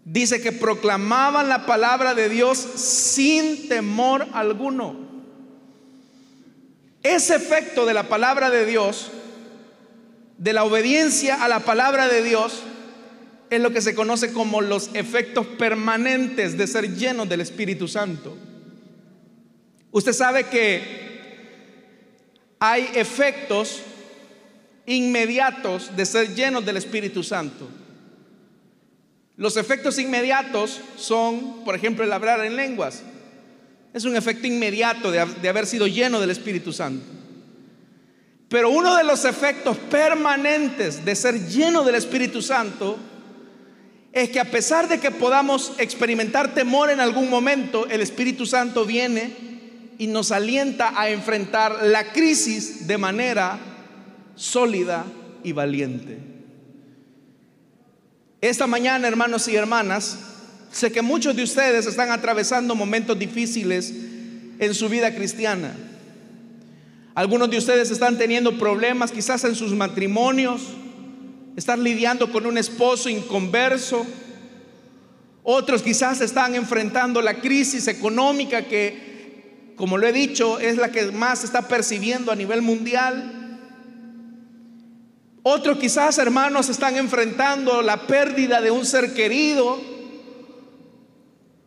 Dice 0.06 0.42
que 0.42 0.52
proclamaban 0.52 1.50
la 1.50 1.66
palabra 1.66 2.16
de 2.16 2.30
Dios 2.30 2.58
sin 2.58 3.68
temor 3.68 4.28
alguno. 4.34 4.96
Ese 7.04 7.36
efecto 7.36 7.86
de 7.86 7.94
la 7.94 8.08
palabra 8.08 8.50
de 8.50 8.66
Dios, 8.66 9.12
de 10.38 10.54
la 10.54 10.64
obediencia 10.64 11.44
a 11.44 11.48
la 11.48 11.60
palabra 11.60 12.08
de 12.08 12.24
Dios, 12.24 12.64
es 13.52 13.60
lo 13.60 13.72
que 13.72 13.82
se 13.82 13.94
conoce 13.94 14.32
como 14.32 14.62
los 14.62 14.90
efectos 14.94 15.46
permanentes 15.46 16.58
de 16.58 16.66
ser 16.68 16.96
llenos 16.96 17.28
del 17.28 17.42
Espíritu 17.42 17.86
Santo. 17.86 18.36
Usted 19.92 20.14
sabe 20.14 20.46
que 20.46 20.82
hay 22.60 22.90
efectos 22.96 23.82
inmediatos 24.86 25.94
de 25.98 26.06
ser 26.06 26.34
llenos 26.34 26.66
del 26.66 26.78
Espíritu 26.78 27.24
Santo. 27.24 27.68
Los 29.36 29.58
efectos 29.58 30.00
inmediatos 30.00 30.80
son, 30.96 31.66
por 31.66 31.76
ejemplo, 31.76 32.06
el 32.06 32.14
hablar 32.14 32.46
en 32.46 32.56
lenguas. 32.56 33.04
Es 33.94 34.06
un 34.06 34.16
efecto 34.16 34.48
inmediato 34.48 35.12
de, 35.12 35.26
de 35.26 35.50
haber 35.50 35.66
sido 35.66 35.88
lleno 35.88 36.22
del 36.22 36.32
Espíritu 36.32 36.72
Santo. 36.72 37.04
Pero 38.48 38.70
uno 38.70 38.96
de 38.96 39.04
los 39.04 39.26
efectos 39.26 39.76
permanentes 39.76 41.04
de 41.04 41.16
ser 41.18 41.50
lleno 41.50 41.84
del 41.84 41.96
Espíritu 41.96 42.42
Santo 42.42 42.98
es 44.14 44.30
que 44.30 44.40
a 44.40 44.52
pesar 44.52 44.90
de 44.90 45.00
que 45.00 45.12
podamos 45.12 45.74
experimentar 45.78 46.54
temor 46.54 46.90
en 46.90 47.00
algún 47.00 47.30
momento, 47.30 47.88
el 47.88 48.02
Espíritu 48.02 48.46
Santo 48.46 48.86
viene 48.86 49.34
y 49.98 50.08
nos 50.08 50.32
alienta 50.32 51.00
a 51.00 51.10
enfrentar 51.10 51.84
la 51.84 52.12
crisis 52.12 52.88
de 52.88 52.98
manera 52.98 53.60
sólida 54.36 55.06
y 55.44 55.54
valiente. 55.54 56.18
Esta 58.42 58.68
mañana, 58.68 59.08
hermanos 59.08 59.48
y 59.48 59.56
hermanas, 59.56 60.18
sé 60.72 60.92
que 60.92 61.02
muchos 61.02 61.36
de 61.36 61.44
ustedes 61.44 61.86
están 61.86 62.12
atravesando 62.12 62.76
momentos 62.76 63.18
difíciles 63.18 63.94
en 64.60 64.74
su 64.74 64.90
vida 64.90 65.14
cristiana. 65.16 65.74
Algunos 67.14 67.50
de 67.50 67.58
ustedes 67.58 67.92
están 67.92 68.18
teniendo 68.18 68.58
problemas 68.58 69.12
quizás 69.12 69.44
en 69.44 69.54
sus 69.54 69.74
matrimonios, 69.74 70.62
están 71.56 71.84
lidiando 71.84 72.32
con 72.32 72.46
un 72.46 72.58
esposo 72.58 73.10
inconverso. 73.10 74.06
Otros 75.44 75.82
quizás 75.82 76.22
están 76.22 76.56
enfrentando 76.56 77.22
la 77.22 77.40
crisis 77.40 77.88
económica 77.88 78.64
que, 78.64 79.74
como 79.76 79.98
lo 79.98 80.08
he 80.08 80.14
dicho, 80.14 80.60
es 80.60 80.78
la 80.78 80.92
que 80.92 81.12
más 81.12 81.44
está 81.44 81.68
percibiendo 81.68 82.32
a 82.32 82.36
nivel 82.36 82.62
mundial. 82.62 83.60
Otros 85.44 85.80
quizás, 85.80 86.18
hermanos, 86.20 86.70
están 86.70 86.96
enfrentando 86.98 87.82
la 87.82 88.06
pérdida 88.06 88.62
de 88.62 88.72
un 88.72 88.86
ser 88.86 89.14
querido. 89.14 89.82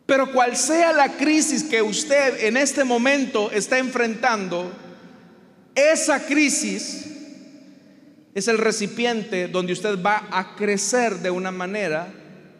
Pero 0.05 0.31
cual 0.31 0.55
sea 0.55 0.93
la 0.93 1.17
crisis 1.17 1.63
que 1.63 1.81
usted 1.81 2.45
en 2.45 2.57
este 2.57 2.83
momento 2.83 3.49
está 3.51 3.79
enfrentando, 3.79 4.71
esa 5.73 6.25
crisis 6.25 7.14
es 8.35 8.49
el 8.49 8.57
recipiente 8.57 9.47
donde 9.47 9.73
usted 9.73 9.97
va 10.03 10.27
a 10.29 10.55
crecer 10.55 11.19
de 11.19 11.31
una 11.31 11.51
manera 11.51 12.13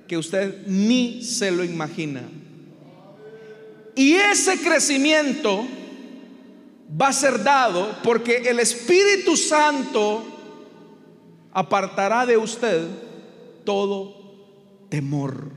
que 0.08 0.18
usted 0.18 0.66
ni 0.66 1.22
se 1.22 1.52
lo 1.52 1.66
imagina. 1.66 2.24
Y 3.94 4.14
ese 4.14 4.58
crecimiento 4.58 5.68
va 7.00 7.10
a 7.10 7.14
ser 7.14 7.44
dado 7.44 7.94
porque 8.04 8.38
el 8.38 8.60
Espíritu 8.60 9.36
Santo 9.36 10.24
apartará 11.52 12.26
de 12.26 12.38
usted 12.38 12.88
todo 13.66 14.88
temor. 14.88 15.52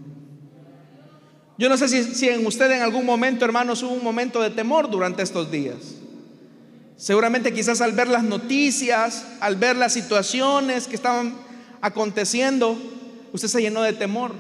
Yo 1.59 1.69
no 1.69 1.77
sé 1.77 1.89
si, 1.89 2.29
en 2.29 2.45
usted 2.45 2.71
en 2.73 2.83
algún 2.83 3.07
momento, 3.07 3.45
hermanos, 3.45 3.83
hubo 3.85 3.93
un 3.93 4.05
momento 4.05 4.41
de 4.41 4.51
temor 4.51 4.91
durante 4.91 5.23
estos 5.23 5.51
días. 5.51 5.98
Seguramente 6.99 7.55
quizás 7.55 7.81
al 7.81 7.93
ver 7.93 8.09
las 8.09 8.25
noticias, 8.25 9.25
al 9.39 9.55
ver 9.55 9.77
las 9.77 9.93
situaciones 9.93 10.89
que 10.89 10.97
estaban 10.97 11.33
aconteciendo, 11.81 12.77
usted 13.33 13.47
se 13.47 13.63
llenó 13.63 13.83
de 13.83 13.93
temor. 13.93 14.33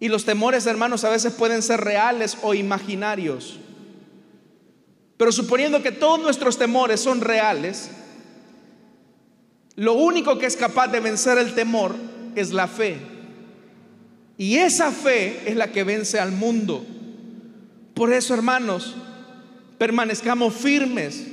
Y 0.00 0.08
los 0.08 0.24
temores, 0.24 0.66
hermanos, 0.66 1.04
a 1.04 1.08
veces 1.08 1.32
pueden 1.32 1.62
ser 1.62 1.80
reales 1.80 2.36
o 2.42 2.54
imaginarios. 2.54 3.60
Pero 5.16 5.30
suponiendo 5.30 5.80
que 5.80 5.92
todos 5.92 6.20
nuestros 6.20 6.58
temores 6.58 7.00
son 7.00 7.20
reales, 7.20 7.88
lo 9.76 9.92
único 9.94 10.38
que 10.38 10.46
es 10.46 10.56
capaz 10.56 10.88
de 10.88 10.98
vencer 10.98 11.38
el 11.38 11.54
temor 11.54 11.94
es 12.34 12.52
la 12.52 12.66
fe. 12.66 12.98
Y 14.36 14.56
esa 14.56 14.90
fe 14.90 15.48
es 15.48 15.54
la 15.54 15.70
que 15.70 15.84
vence 15.84 16.18
al 16.18 16.32
mundo. 16.32 16.84
Por 17.94 18.12
eso, 18.12 18.34
hermanos, 18.34 18.96
permanezcamos 19.78 20.54
firmes, 20.54 21.24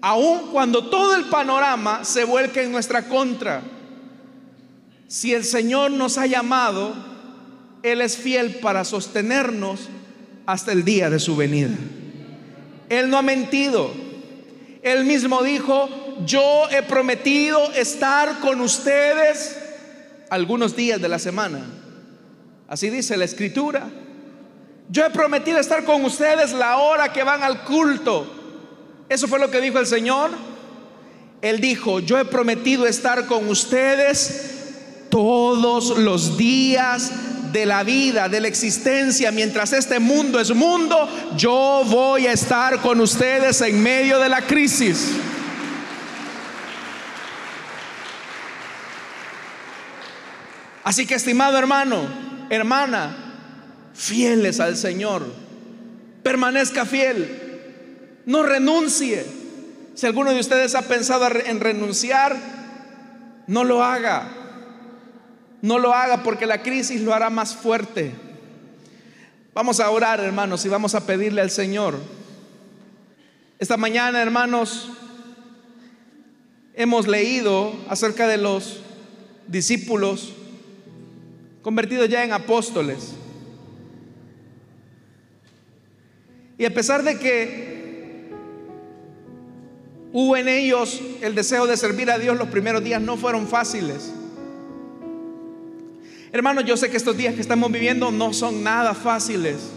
aun 0.00 0.50
cuando 0.52 0.88
todo 0.88 1.16
el 1.16 1.24
panorama 1.24 2.04
se 2.04 2.24
vuelque 2.24 2.62
en 2.62 2.72
nuestra 2.72 3.08
contra. 3.08 3.62
Si 5.08 5.34
el 5.34 5.44
Señor 5.44 5.90
nos 5.90 6.18
ha 6.18 6.26
llamado, 6.26 6.94
Él 7.82 8.00
es 8.00 8.16
fiel 8.16 8.56
para 8.56 8.84
sostenernos 8.84 9.88
hasta 10.46 10.72
el 10.72 10.84
día 10.84 11.10
de 11.10 11.18
su 11.18 11.36
venida. 11.36 11.76
Él 12.88 13.08
no 13.10 13.18
ha 13.18 13.22
mentido. 13.22 13.92
Él 14.82 15.04
mismo 15.04 15.42
dijo, 15.42 15.88
yo 16.26 16.68
he 16.70 16.82
prometido 16.82 17.72
estar 17.72 18.40
con 18.40 18.60
ustedes 18.60 19.58
algunos 20.28 20.76
días 20.76 21.00
de 21.00 21.08
la 21.08 21.18
semana. 21.18 21.60
Así 22.68 22.88
dice 22.90 23.16
la 23.16 23.24
escritura. 23.24 23.88
Yo 24.90 25.06
he 25.06 25.10
prometido 25.10 25.58
estar 25.60 25.84
con 25.84 26.04
ustedes 26.04 26.52
la 26.52 26.78
hora 26.78 27.12
que 27.12 27.22
van 27.22 27.44
al 27.44 27.62
culto. 27.62 28.26
Eso 29.08 29.28
fue 29.28 29.38
lo 29.38 29.50
que 29.50 29.60
dijo 29.60 29.78
el 29.78 29.86
Señor. 29.86 30.30
Él 31.42 31.60
dijo, 31.60 32.00
yo 32.00 32.18
he 32.18 32.24
prometido 32.24 32.86
estar 32.86 33.26
con 33.26 33.48
ustedes 33.48 35.06
todos 35.08 35.96
los 35.96 36.36
días 36.36 37.12
de 37.52 37.66
la 37.66 37.82
vida, 37.84 38.28
de 38.28 38.40
la 38.40 38.48
existencia, 38.48 39.30
mientras 39.30 39.72
este 39.72 39.98
mundo 39.98 40.38
es 40.38 40.54
mundo, 40.54 41.08
yo 41.36 41.82
voy 41.86 42.26
a 42.26 42.32
estar 42.32 42.80
con 42.80 43.00
ustedes 43.00 43.60
en 43.60 43.82
medio 43.82 44.18
de 44.18 44.28
la 44.28 44.42
crisis. 44.42 45.12
Así 50.84 51.06
que, 51.06 51.14
estimado 51.14 51.58
hermano, 51.58 52.02
hermana, 52.50 53.29
fieles 53.94 54.60
al 54.60 54.76
Señor, 54.76 55.26
permanezca 56.22 56.84
fiel, 56.84 58.20
no 58.26 58.42
renuncie. 58.42 59.24
Si 59.94 60.06
alguno 60.06 60.32
de 60.32 60.40
ustedes 60.40 60.74
ha 60.74 60.82
pensado 60.82 61.28
en 61.44 61.60
renunciar, 61.60 62.36
no 63.46 63.64
lo 63.64 63.82
haga. 63.82 64.28
No 65.62 65.78
lo 65.78 65.92
haga 65.92 66.22
porque 66.22 66.46
la 66.46 66.62
crisis 66.62 67.00
lo 67.00 67.12
hará 67.12 67.28
más 67.28 67.54
fuerte. 67.54 68.14
Vamos 69.52 69.80
a 69.80 69.90
orar, 69.90 70.20
hermanos, 70.20 70.64
y 70.64 70.68
vamos 70.68 70.94
a 70.94 71.04
pedirle 71.04 71.40
al 71.40 71.50
Señor. 71.50 71.98
Esta 73.58 73.76
mañana, 73.76 74.22
hermanos, 74.22 74.90
hemos 76.74 77.06
leído 77.06 77.74
acerca 77.88 78.26
de 78.26 78.38
los 78.38 78.80
discípulos 79.48 80.32
convertidos 81.60 82.08
ya 82.08 82.24
en 82.24 82.32
apóstoles. 82.32 83.14
Y 86.60 86.66
a 86.66 86.74
pesar 86.74 87.02
de 87.02 87.18
que 87.18 88.28
hubo 90.12 90.36
en 90.36 90.46
ellos 90.46 91.00
el 91.22 91.34
deseo 91.34 91.66
de 91.66 91.74
servir 91.78 92.10
a 92.10 92.18
Dios, 92.18 92.36
los 92.36 92.48
primeros 92.48 92.84
días 92.84 93.00
no 93.00 93.16
fueron 93.16 93.48
fáciles. 93.48 94.12
Hermanos, 96.30 96.66
yo 96.66 96.76
sé 96.76 96.90
que 96.90 96.98
estos 96.98 97.16
días 97.16 97.34
que 97.34 97.40
estamos 97.40 97.72
viviendo 97.72 98.10
no 98.10 98.34
son 98.34 98.62
nada 98.62 98.92
fáciles, 98.92 99.70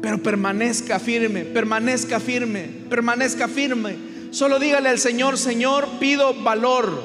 pero 0.00 0.22
permanezca 0.22 1.00
firme, 1.00 1.44
permanezca 1.44 2.20
firme, 2.20 2.70
permanezca 2.88 3.48
firme. 3.48 3.96
Solo 4.30 4.60
dígale 4.60 4.90
al 4.90 5.00
Señor, 5.00 5.36
Señor, 5.36 5.88
pido 5.98 6.34
valor. 6.40 7.02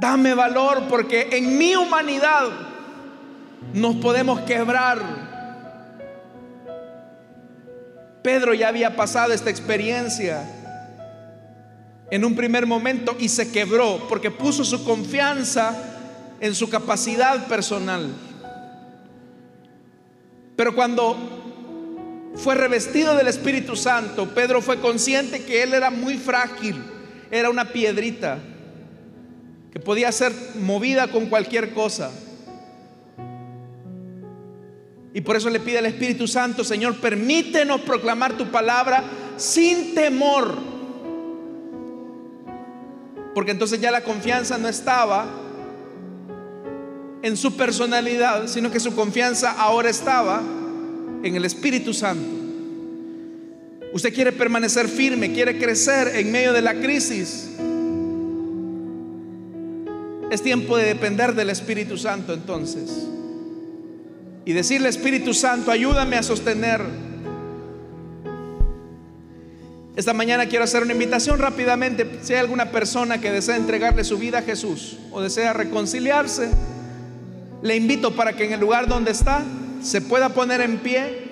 Dame 0.00 0.32
valor 0.32 0.84
porque 0.88 1.28
en 1.32 1.58
mi 1.58 1.76
humanidad 1.76 2.48
nos 3.74 3.96
podemos 3.96 4.40
quebrar. 4.40 5.25
Pedro 8.26 8.54
ya 8.54 8.66
había 8.66 8.96
pasado 8.96 9.32
esta 9.32 9.50
experiencia 9.50 10.42
en 12.10 12.24
un 12.24 12.34
primer 12.34 12.66
momento 12.66 13.14
y 13.20 13.28
se 13.28 13.52
quebró 13.52 14.04
porque 14.08 14.32
puso 14.32 14.64
su 14.64 14.82
confianza 14.82 15.80
en 16.40 16.52
su 16.52 16.68
capacidad 16.68 17.46
personal. 17.46 18.12
Pero 20.56 20.74
cuando 20.74 22.32
fue 22.34 22.56
revestido 22.56 23.14
del 23.14 23.28
Espíritu 23.28 23.76
Santo, 23.76 24.34
Pedro 24.34 24.60
fue 24.60 24.80
consciente 24.80 25.44
que 25.44 25.62
él 25.62 25.72
era 25.72 25.90
muy 25.90 26.18
frágil, 26.18 26.82
era 27.30 27.48
una 27.48 27.66
piedrita 27.66 28.40
que 29.70 29.78
podía 29.78 30.10
ser 30.10 30.32
movida 30.56 31.12
con 31.12 31.26
cualquier 31.26 31.72
cosa. 31.72 32.10
Y 35.16 35.22
por 35.22 35.34
eso 35.34 35.48
le 35.48 35.60
pide 35.60 35.78
al 35.78 35.86
Espíritu 35.86 36.28
Santo, 36.28 36.62
Señor, 36.62 36.96
permítenos 36.96 37.80
proclamar 37.80 38.36
tu 38.36 38.50
palabra 38.50 39.02
sin 39.38 39.94
temor. 39.94 40.58
Porque 43.34 43.52
entonces 43.52 43.80
ya 43.80 43.90
la 43.90 44.04
confianza 44.04 44.58
no 44.58 44.68
estaba 44.68 45.24
en 47.22 47.34
su 47.38 47.56
personalidad, 47.56 48.46
sino 48.46 48.70
que 48.70 48.78
su 48.78 48.94
confianza 48.94 49.52
ahora 49.52 49.88
estaba 49.88 50.42
en 51.22 51.34
el 51.34 51.46
Espíritu 51.46 51.94
Santo. 51.94 52.28
Usted 53.94 54.12
quiere 54.12 54.32
permanecer 54.32 54.86
firme, 54.86 55.32
quiere 55.32 55.58
crecer 55.58 56.08
en 56.14 56.30
medio 56.30 56.52
de 56.52 56.60
la 56.60 56.74
crisis. 56.74 57.52
Es 60.30 60.42
tiempo 60.42 60.76
de 60.76 60.84
depender 60.84 61.34
del 61.34 61.48
Espíritu 61.48 61.96
Santo 61.96 62.34
entonces. 62.34 63.06
Y 64.46 64.52
decirle, 64.52 64.88
Espíritu 64.88 65.34
Santo, 65.34 65.72
ayúdame 65.72 66.16
a 66.16 66.22
sostener. 66.22 66.80
Esta 69.96 70.12
mañana 70.12 70.46
quiero 70.46 70.62
hacer 70.62 70.84
una 70.84 70.92
invitación 70.92 71.40
rápidamente. 71.40 72.20
Si 72.22 72.32
hay 72.32 72.38
alguna 72.38 72.70
persona 72.70 73.20
que 73.20 73.32
desea 73.32 73.56
entregarle 73.56 74.04
su 74.04 74.18
vida 74.18 74.38
a 74.38 74.42
Jesús 74.42 74.98
o 75.10 75.20
desea 75.20 75.52
reconciliarse, 75.52 76.50
le 77.60 77.74
invito 77.74 78.14
para 78.14 78.34
que 78.34 78.44
en 78.44 78.52
el 78.52 78.60
lugar 78.60 78.86
donde 78.86 79.10
está 79.10 79.42
se 79.82 80.00
pueda 80.00 80.28
poner 80.28 80.60
en 80.60 80.78
pie. 80.78 81.26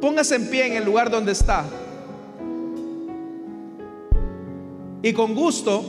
Póngase 0.00 0.34
en 0.34 0.50
pie 0.50 0.66
en 0.66 0.72
el 0.72 0.84
lugar 0.84 1.10
donde 1.10 1.30
está. 1.30 1.64
Y 5.02 5.12
con 5.12 5.36
gusto 5.36 5.84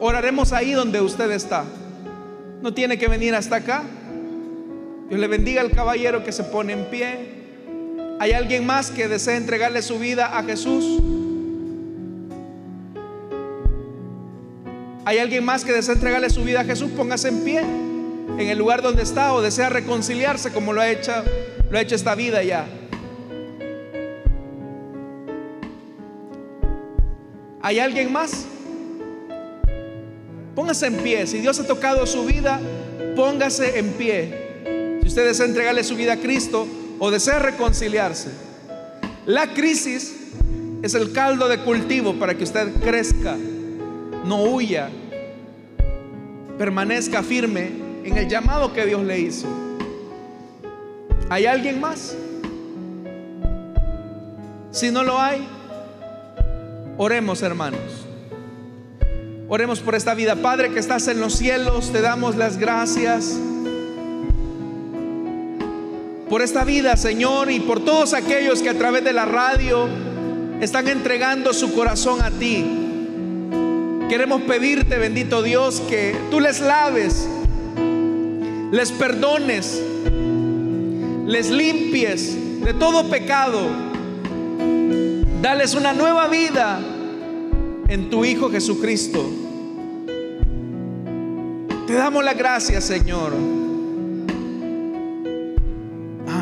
oraremos 0.00 0.54
ahí 0.54 0.72
donde 0.72 1.02
usted 1.02 1.30
está. 1.32 1.64
No 2.62 2.72
tiene 2.72 2.96
que 2.96 3.08
venir 3.08 3.34
hasta 3.34 3.56
acá. 3.56 3.84
Dios 5.08 5.20
le 5.20 5.28
bendiga 5.28 5.60
al 5.60 5.70
caballero 5.70 6.24
que 6.24 6.32
se 6.32 6.44
pone 6.44 6.72
en 6.72 6.86
pie. 6.86 7.36
¿Hay 8.18 8.32
alguien 8.32 8.66
más 8.66 8.90
que 8.90 9.08
desea 9.08 9.36
entregarle 9.36 9.82
su 9.82 9.98
vida 9.98 10.36
a 10.36 10.42
Jesús? 10.42 11.00
¿Hay 15.04 15.18
alguien 15.18 15.44
más 15.44 15.64
que 15.64 15.72
desea 15.72 15.94
entregarle 15.94 16.30
su 16.30 16.42
vida 16.42 16.60
a 16.60 16.64
Jesús? 16.64 16.90
Póngase 16.96 17.28
en 17.28 17.44
pie 17.44 17.60
en 17.60 18.48
el 18.48 18.58
lugar 18.58 18.82
donde 18.82 19.02
está 19.02 19.32
o 19.32 19.40
desea 19.40 19.68
reconciliarse 19.68 20.52
como 20.52 20.72
lo 20.72 20.80
ha 20.80 20.90
hecho, 20.90 21.12
lo 21.70 21.78
ha 21.78 21.80
hecho 21.80 21.94
esta 21.94 22.14
vida 22.14 22.42
ya. 22.42 22.66
¿Hay 27.62 27.78
alguien 27.78 28.12
más? 28.12 28.46
Póngase 30.54 30.86
en 30.86 30.96
pie. 30.96 31.26
Si 31.26 31.38
Dios 31.38 31.60
ha 31.60 31.66
tocado 31.66 32.06
su 32.06 32.24
vida, 32.24 32.60
póngase 33.14 33.78
en 33.78 33.92
pie. 33.92 34.45
Si 35.06 35.10
usted 35.10 35.24
desea 35.24 35.46
entregarle 35.46 35.84
su 35.84 35.94
vida 35.94 36.14
a 36.14 36.16
Cristo 36.16 36.66
o 36.98 37.12
desea 37.12 37.38
reconciliarse. 37.38 38.28
La 39.24 39.54
crisis 39.54 40.16
es 40.82 40.94
el 40.94 41.12
caldo 41.12 41.46
de 41.46 41.58
cultivo 41.58 42.14
para 42.14 42.36
que 42.36 42.42
usted 42.42 42.72
crezca, 42.82 43.36
no 44.24 44.42
huya, 44.42 44.90
permanezca 46.58 47.22
firme 47.22 47.70
en 48.02 48.18
el 48.18 48.28
llamado 48.28 48.72
que 48.72 48.84
Dios 48.84 49.04
le 49.04 49.20
hizo. 49.20 49.46
¿Hay 51.28 51.46
alguien 51.46 51.80
más? 51.80 52.16
Si 54.72 54.90
no 54.90 55.04
lo 55.04 55.20
hay, 55.20 55.46
oremos 56.98 57.42
hermanos. 57.42 58.08
Oremos 59.48 59.78
por 59.78 59.94
esta 59.94 60.14
vida. 60.14 60.34
Padre 60.34 60.72
que 60.72 60.80
estás 60.80 61.06
en 61.06 61.20
los 61.20 61.34
cielos, 61.34 61.92
te 61.92 62.00
damos 62.00 62.34
las 62.34 62.58
gracias 62.58 63.38
por 66.28 66.42
esta 66.42 66.64
vida, 66.64 66.96
Señor, 66.96 67.50
y 67.50 67.60
por 67.60 67.84
todos 67.84 68.12
aquellos 68.12 68.60
que 68.60 68.70
a 68.70 68.74
través 68.74 69.04
de 69.04 69.12
la 69.12 69.24
radio 69.24 69.88
están 70.60 70.88
entregando 70.88 71.52
su 71.52 71.72
corazón 71.72 72.20
a 72.20 72.30
ti. 72.30 72.64
Queremos 74.08 74.42
pedirte, 74.42 74.98
bendito 74.98 75.42
Dios, 75.42 75.82
que 75.88 76.16
tú 76.30 76.40
les 76.40 76.60
laves, 76.60 77.28
les 78.72 78.92
perdones, 78.92 79.82
les 81.26 81.50
limpies 81.50 82.36
de 82.64 82.74
todo 82.74 83.08
pecado. 83.08 83.60
Dales 85.42 85.74
una 85.74 85.92
nueva 85.92 86.26
vida 86.28 86.80
en 87.88 88.10
tu 88.10 88.24
Hijo 88.24 88.50
Jesucristo. 88.50 89.24
Te 91.86 91.94
damos 91.94 92.24
la 92.24 92.34
gracia, 92.34 92.80
Señor. 92.80 93.32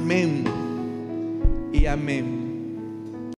Amén 0.05 0.45
y 1.73 1.87
amén. 1.87 2.44